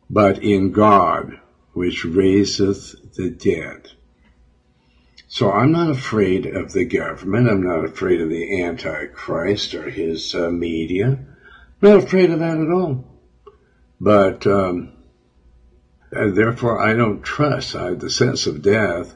[0.09, 1.39] but in God,
[1.73, 3.91] which raiseth the dead.
[5.27, 7.49] So I'm not afraid of the government.
[7.49, 11.19] I'm not afraid of the Antichrist or his uh, media.
[11.81, 13.05] I'm not afraid of that at all.
[13.99, 14.94] But um,
[16.15, 17.75] therefore, I don't trust.
[17.75, 19.15] I, the sense of death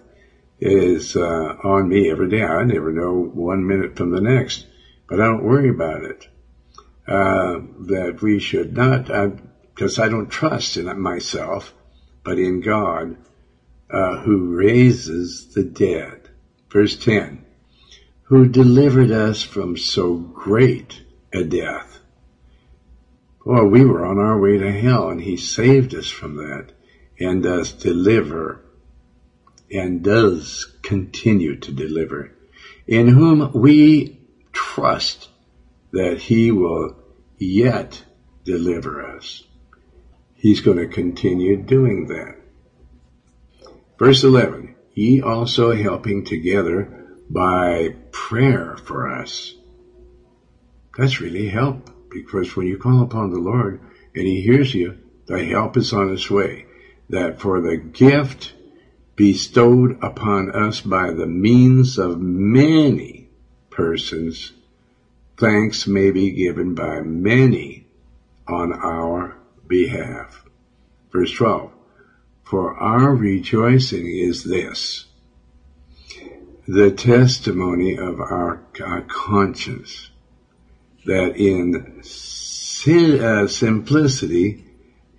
[0.59, 2.43] is uh, on me every day.
[2.43, 4.65] I never know one minute from the next,
[5.07, 6.27] but I don't worry about it.
[7.07, 9.05] Uh, that we should not,
[9.73, 11.73] because I, I, don't trust in myself,
[12.23, 13.17] but in God,
[13.89, 16.29] uh, who raises the dead.
[16.69, 17.43] Verse 10,
[18.23, 21.01] who delivered us from so great
[21.33, 21.97] a death.
[23.43, 26.73] Well, we were on our way to hell, and he saved us from that
[27.19, 28.61] and does deliver
[29.71, 32.31] and does continue to deliver,
[32.87, 34.19] in whom we
[34.51, 35.29] trust
[35.91, 36.95] that he will
[37.37, 38.03] yet
[38.45, 39.43] deliver us.
[40.33, 42.37] He's going to continue doing that.
[43.97, 49.53] Verse 11, ye also helping together by prayer for us.
[50.97, 53.81] That's really help because when you call upon the Lord
[54.15, 54.97] and he hears you,
[55.27, 56.65] the help is on its way
[57.09, 58.53] that for the gift
[59.15, 63.27] bestowed upon us by the means of many
[63.69, 64.53] persons,
[65.37, 67.85] thanks may be given by many
[68.47, 69.35] on our
[69.67, 70.43] behalf.
[71.11, 71.71] Verse 12.
[72.43, 75.05] For our rejoicing is this,
[76.67, 80.09] the testimony of our, our conscience,
[81.05, 82.01] that in
[83.21, 84.68] uh, simplicity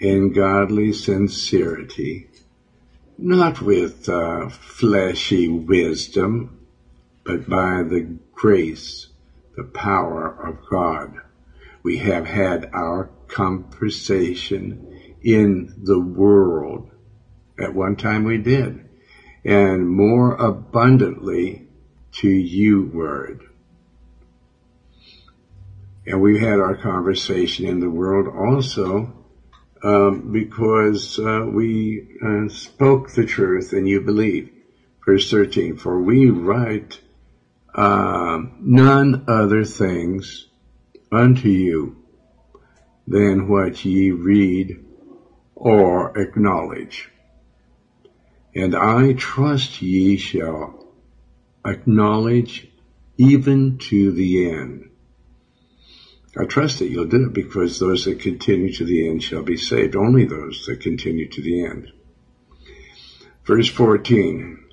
[0.00, 2.26] in godly sincerity,
[3.18, 6.58] not with uh, fleshy wisdom,
[7.22, 9.08] but by the grace,
[9.56, 11.20] the power of God.
[11.82, 16.90] We have had our conversation in the world.
[17.58, 18.88] At one time we did.
[19.44, 21.68] And more abundantly
[22.12, 23.42] to you word.
[26.06, 29.19] And we had our conversation in the world also
[29.82, 34.50] um, because uh, we uh, spoke the truth and you believe.
[35.04, 37.00] Verse 13, for we write
[37.74, 40.46] uh, none other things
[41.10, 41.96] unto you
[43.06, 44.84] than what ye read
[45.54, 47.10] or acknowledge.
[48.54, 50.86] And I trust ye shall
[51.64, 52.68] acknowledge
[53.16, 54.89] even to the end
[56.36, 59.56] I trust that you'll do it because those that continue to the end shall be
[59.56, 59.96] saved.
[59.96, 61.92] Only those that continue to the end.
[63.44, 64.64] Verse 14.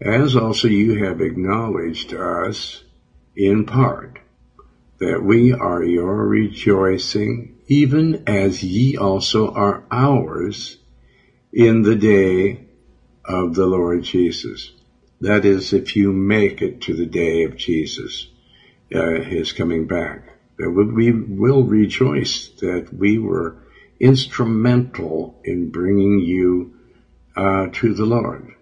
[0.00, 2.82] As also you have acknowledged us
[3.36, 4.18] in part,
[4.98, 10.78] that we are your rejoicing, even as ye also are ours
[11.52, 12.66] in the day
[13.24, 14.72] of the Lord Jesus.
[15.20, 18.28] That is, if you make it to the day of Jesus,
[18.94, 23.56] uh, his coming back that we will rejoice that we were
[23.98, 26.74] instrumental in bringing you
[27.36, 28.54] uh, to the Lord.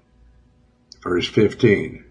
[1.03, 2.05] Verse 15.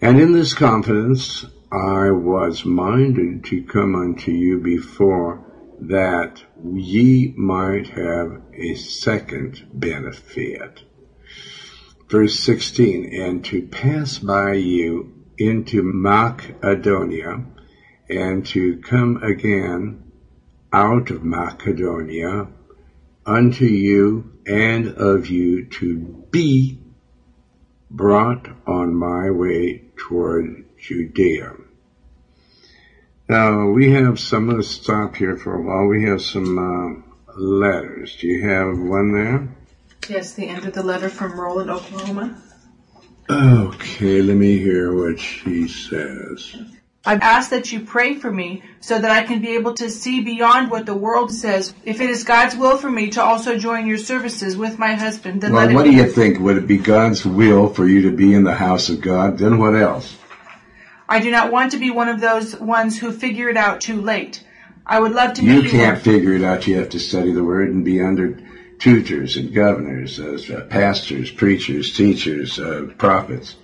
[0.00, 5.44] And in this confidence I was minded to come unto you before
[5.80, 10.82] that ye might have a second benefit.
[12.08, 17.44] Verse 16, and to pass by you into Macedonia,
[18.08, 20.10] and to come again
[20.72, 22.48] out of Macedonia
[23.26, 26.78] unto you and of you to be
[27.90, 31.54] brought on my way toward Judea.
[33.28, 34.48] Now we have some.
[34.48, 35.86] Let's stop here for a while.
[35.86, 38.16] We have some uh, letters.
[38.16, 39.48] Do you have one there?
[40.08, 42.42] Yes, the end of the letter from Roland, Oklahoma.
[43.28, 46.56] Okay, let me hear what she says.
[47.06, 50.20] I ask that you pray for me so that I can be able to see
[50.20, 51.72] beyond what the world says.
[51.84, 55.40] If it is God's will for me to also join your services with my husband,
[55.40, 56.38] then Well, let it what do you think?
[56.40, 59.38] Would it be God's will for you to be in the house of God?
[59.38, 60.16] Then what else?
[61.08, 64.02] I do not want to be one of those ones who figure it out too
[64.02, 64.44] late.
[64.84, 66.66] I would love to You can't figure it out.
[66.66, 68.38] You have to study the Word and be under
[68.78, 73.56] tutors and governors, as uh, pastors, preachers, teachers, uh, prophets.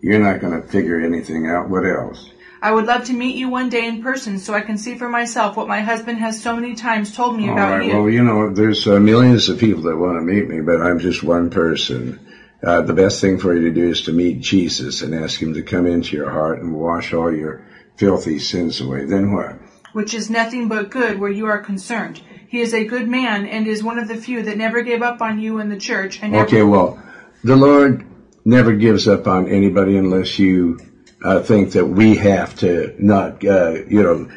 [0.00, 1.68] You're not going to figure anything out.
[1.68, 2.30] What else?
[2.66, 5.08] I would love to meet you one day in person so I can see for
[5.08, 7.86] myself what my husband has so many times told me All about right.
[7.86, 7.96] you.
[7.96, 10.98] Well, you know, there's uh, millions of people that want to meet me, but I'm
[10.98, 12.18] just one person.
[12.66, 15.54] Uh, the best thing for you to do is to meet Jesus and ask Him
[15.54, 17.64] to come into your heart and wash all your
[17.98, 19.04] filthy sins away.
[19.04, 19.60] Then what?
[19.92, 22.20] which is nothing but good where you are concerned.
[22.48, 25.22] He is a good man and is one of the few that never gave up
[25.22, 26.98] on you in the church and Okay, well,
[27.44, 28.04] the Lord
[28.44, 30.78] never gives up on anybody unless you
[31.22, 34.28] uh, think that we have to not, uh, you know,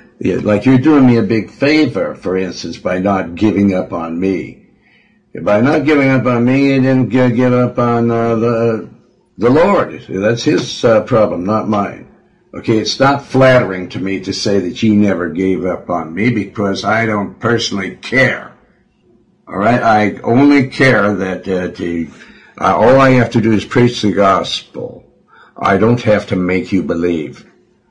[0.42, 4.68] like you're doing me a big favor, for instance, by not giving up on me.
[5.42, 8.90] By not giving up on me, you didn't give up on uh, the
[9.38, 10.04] the Lord.
[10.10, 12.10] That's His uh, problem, not mine.
[12.54, 16.32] Okay, it's not flattering to me to say that you never gave up on me
[16.32, 18.58] because I don't personally care.
[19.48, 22.08] All right, I only care that uh, to,
[22.60, 25.09] uh, all I have to do is preach the gospel.
[25.62, 27.46] I don't have to make you believe.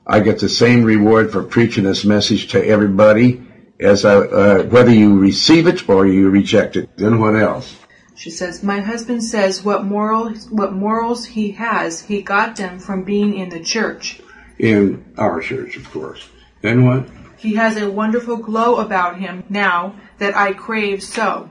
[0.07, 3.43] I get the same reward for preaching this message to everybody
[3.79, 6.89] as I, uh, whether you receive it or you reject it.
[6.97, 7.77] Then what else?
[8.15, 13.05] She says, "My husband says what morals what morals he has, he got them from
[13.05, 14.21] being in the church.
[14.59, 16.27] In our church, of course.
[16.63, 17.07] Then what?
[17.37, 21.51] He has a wonderful glow about him now that I crave so.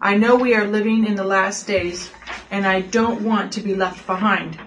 [0.00, 2.10] I know we are living in the last days,
[2.50, 4.58] and I don't want to be left behind.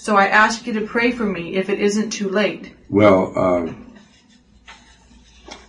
[0.00, 2.74] So I ask you to pray for me if it isn't too late.
[2.88, 3.92] Well, um,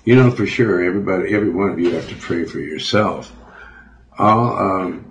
[0.05, 3.29] you know for sure, everybody, every one of you have to pray for yourself.
[4.17, 5.05] All, um,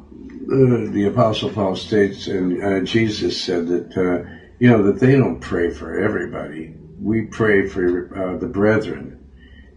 [0.50, 4.26] uh, the Apostle Paul states, and uh, Jesus said that uh,
[4.58, 6.72] you know that they don't pray for everybody.
[6.98, 9.22] We pray for uh, the brethren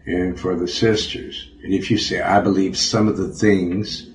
[0.06, 1.52] and for the sisters.
[1.64, 4.10] And if you say, "I believe some of the things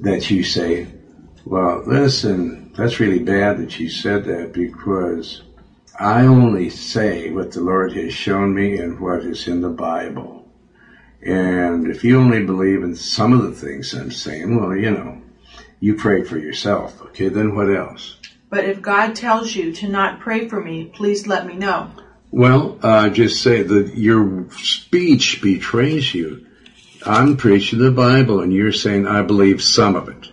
[0.00, 0.88] that you say,"
[1.44, 5.42] well, listen, that's really bad that you said that because
[5.98, 10.48] I only say what the Lord has shown me and what is in the Bible.
[11.20, 15.20] And if you only believe in some of the things I'm saying, well, you know,
[15.80, 17.02] you pray for yourself.
[17.06, 18.16] Okay, then what else?
[18.48, 21.90] But if God tells you to not pray for me, please let me know.
[22.30, 26.46] Well, uh, just say that your speech betrays you.
[27.04, 30.30] I'm preaching the Bible and you're saying I believe some of it.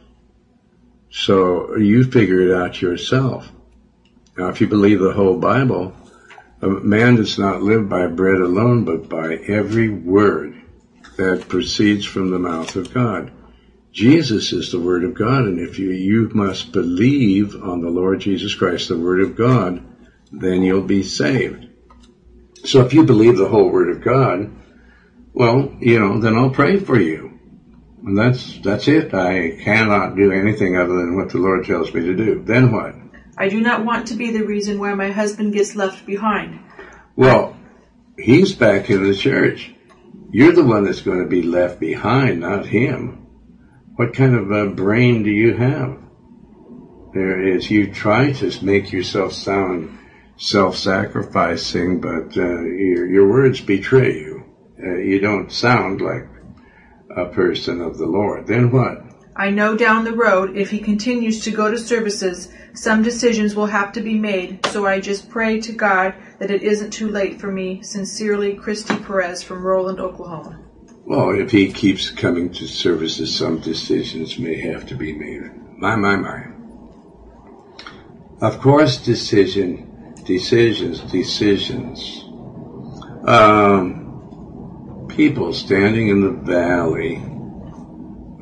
[1.17, 3.49] So you figure it out yourself.
[4.37, 5.93] Now, if you believe the whole Bible,
[6.61, 10.61] a man does not live by bread alone, but by every word
[11.15, 13.31] that proceeds from the mouth of God.
[13.93, 18.19] Jesus is the Word of God, and if you, you must believe on the Lord
[18.19, 19.81] Jesus Christ, the Word of God,
[20.33, 21.69] then you'll be saved.
[22.65, 24.51] So if you believe the whole Word of God,
[25.31, 27.34] well, you know, then I'll pray for you.
[28.05, 29.13] And that's, that's it.
[29.15, 32.43] I cannot do anything other than what the Lord tells me to do.
[32.45, 32.93] Then what?
[33.35, 36.59] I do not want to be the reason why my husband gets left behind.
[37.15, 37.57] Well,
[38.17, 39.73] he's back in the church.
[40.29, 43.25] You're the one that's going to be left behind, not him.
[43.95, 45.97] What kind of a brain do you have?
[47.13, 49.97] There is, you try to make yourself sound
[50.37, 54.43] self-sacrificing, but uh, your, your words betray you.
[54.77, 56.34] Uh, you don't sound like
[57.15, 58.47] a person of the Lord.
[58.47, 59.03] Then what?
[59.37, 63.65] I know down the road, if he continues to go to services, some decisions will
[63.65, 67.39] have to be made, so I just pray to God that it isn't too late
[67.39, 67.81] for me.
[67.81, 70.59] Sincerely, Christy Perez from Roland, Oklahoma.
[71.05, 75.51] Well, if he keeps coming to services, some decisions may have to be made.
[75.77, 76.47] My, my, my.
[78.41, 82.23] Of course, decision, decisions, decisions.
[83.27, 84.04] Um,
[85.15, 87.15] people standing in the valley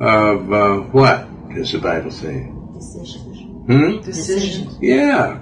[0.00, 2.50] of uh, what does the Bible say?
[2.74, 3.66] Decisions.
[3.66, 4.00] Hmm?
[4.00, 4.78] Decisions.
[4.80, 5.40] Yeah.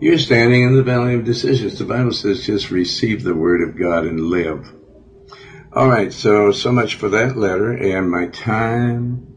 [0.00, 1.78] You're standing in the valley of decisions.
[1.78, 4.72] The Bible says just receive the word of God and live.
[5.72, 9.34] All right, so so much for that letter, and my time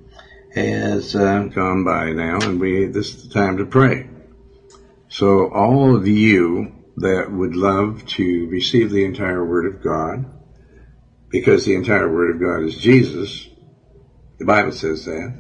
[0.54, 4.10] has uh, gone by now, and we this is the time to pray.
[5.10, 10.26] So all of you that would love to receive the entire Word of God,
[11.32, 13.48] because the entire Word of God is Jesus,
[14.38, 15.34] the Bible says that,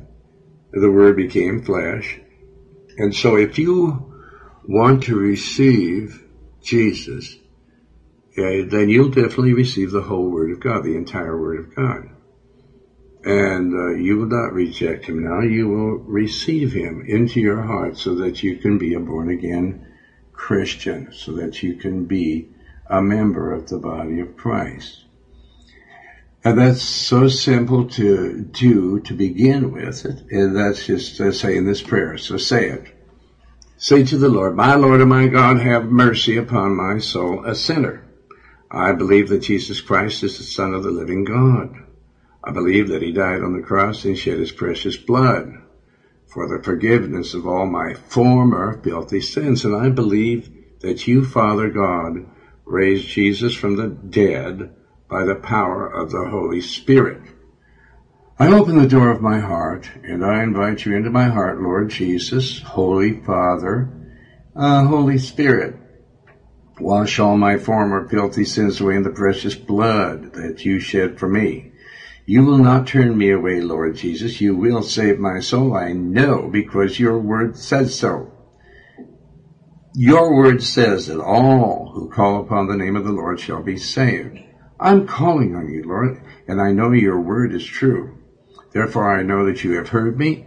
[0.72, 2.20] the Word became flesh.
[2.98, 4.12] And so if you
[4.64, 6.24] want to receive
[6.62, 7.38] Jesus,
[8.32, 12.10] okay, then you'll definitely receive the whole Word of God, the entire Word of God
[13.24, 15.42] and uh, you will not reject him now.
[15.42, 19.86] You will receive him into your heart so that you can be a born again
[20.34, 22.48] Christian, so that you can be
[22.90, 25.06] a member of the body of Christ.
[26.44, 30.06] And that's so simple to do to begin with.
[30.06, 32.18] it, And that's just uh, saying this prayer.
[32.18, 32.84] So say it.
[33.78, 37.54] Say to the Lord, My Lord and my God, have mercy upon my soul, a
[37.54, 38.04] sinner.
[38.72, 41.76] I believe that Jesus Christ is the Son of the living God.
[42.44, 45.52] I believe that he died on the cross and shed his precious blood
[46.26, 49.64] for the forgiveness of all my former filthy sins.
[49.66, 52.26] And I believe that you, Father God,
[52.66, 54.70] raised Jesus from the dead
[55.12, 57.22] by the power of the Holy Spirit.
[58.40, 61.90] I open the door of my heart and I invite you into my heart, Lord
[61.90, 63.90] Jesus, Holy Father,
[64.56, 65.76] uh, Holy Spirit.
[66.80, 71.28] Wash all my former filthy sins away in the precious blood that you shed for
[71.28, 71.72] me.
[72.26, 74.40] You will not turn me away, Lord Jesus.
[74.40, 75.76] You will save my soul.
[75.76, 78.32] I know because your word says so.
[79.94, 83.78] Your word says that all who call upon the name of the Lord shall be
[83.78, 84.40] saved.
[84.82, 88.18] I'm calling on you, Lord, and I know your word is true.
[88.72, 90.44] Therefore I know that you have heard me.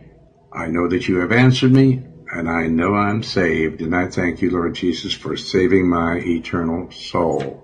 [0.53, 2.01] I know that you have answered me,
[2.33, 3.81] and I know I'm saved.
[3.81, 7.63] And I thank you, Lord Jesus, for saving my eternal soul.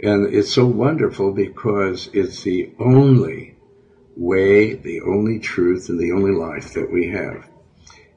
[0.03, 3.57] And it's so wonderful because it's the only
[4.15, 7.49] way, the only truth, and the only life that we have.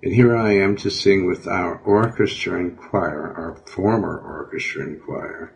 [0.01, 5.01] And here I am to sing with our orchestra and choir, our former orchestra and
[5.01, 5.53] choir.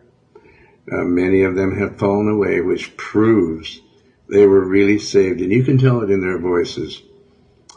[0.91, 3.81] Uh, many of them have fallen away, which proves
[4.29, 5.41] they were really saved.
[5.41, 7.01] And you can tell it in their voices.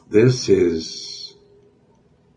[0.08, 1.34] This is,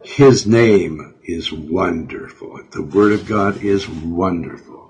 [0.04, 2.62] His name is wonderful.
[2.72, 4.89] The Word of God is wonderful.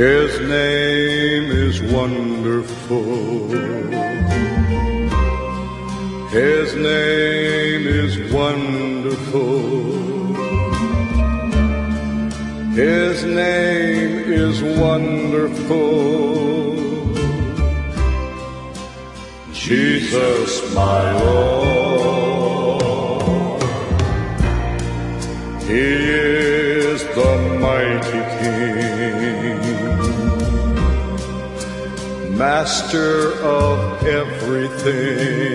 [0.00, 3.48] His name is wonderful.
[6.28, 9.60] His name is wonderful.
[12.72, 15.90] His name is wonderful.
[19.52, 22.00] Jesus, my Lord.
[25.68, 29.69] He is the mighty King,
[32.40, 35.52] Master of everything.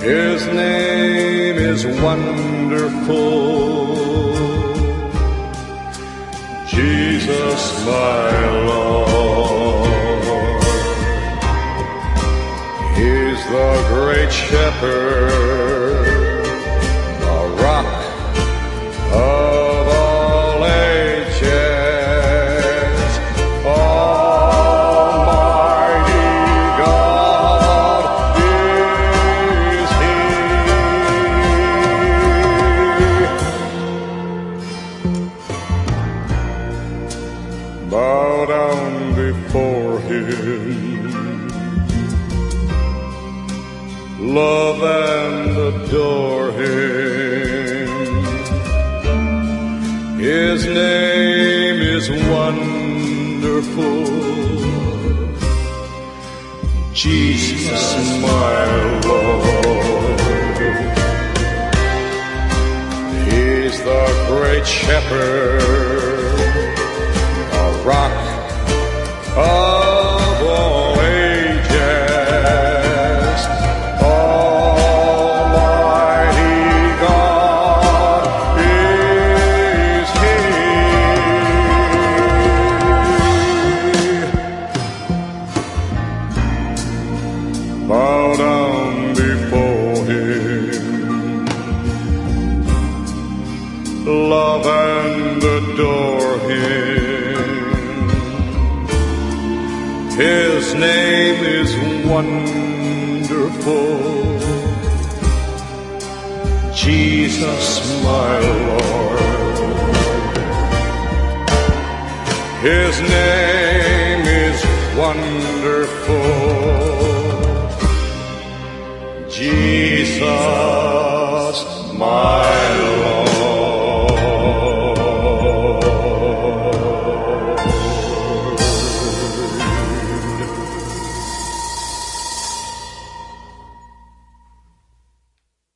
[0.00, 3.22] His name is wonderful.
[6.66, 9.88] Jesus, my Lord.
[12.98, 16.11] He's the great shepherd,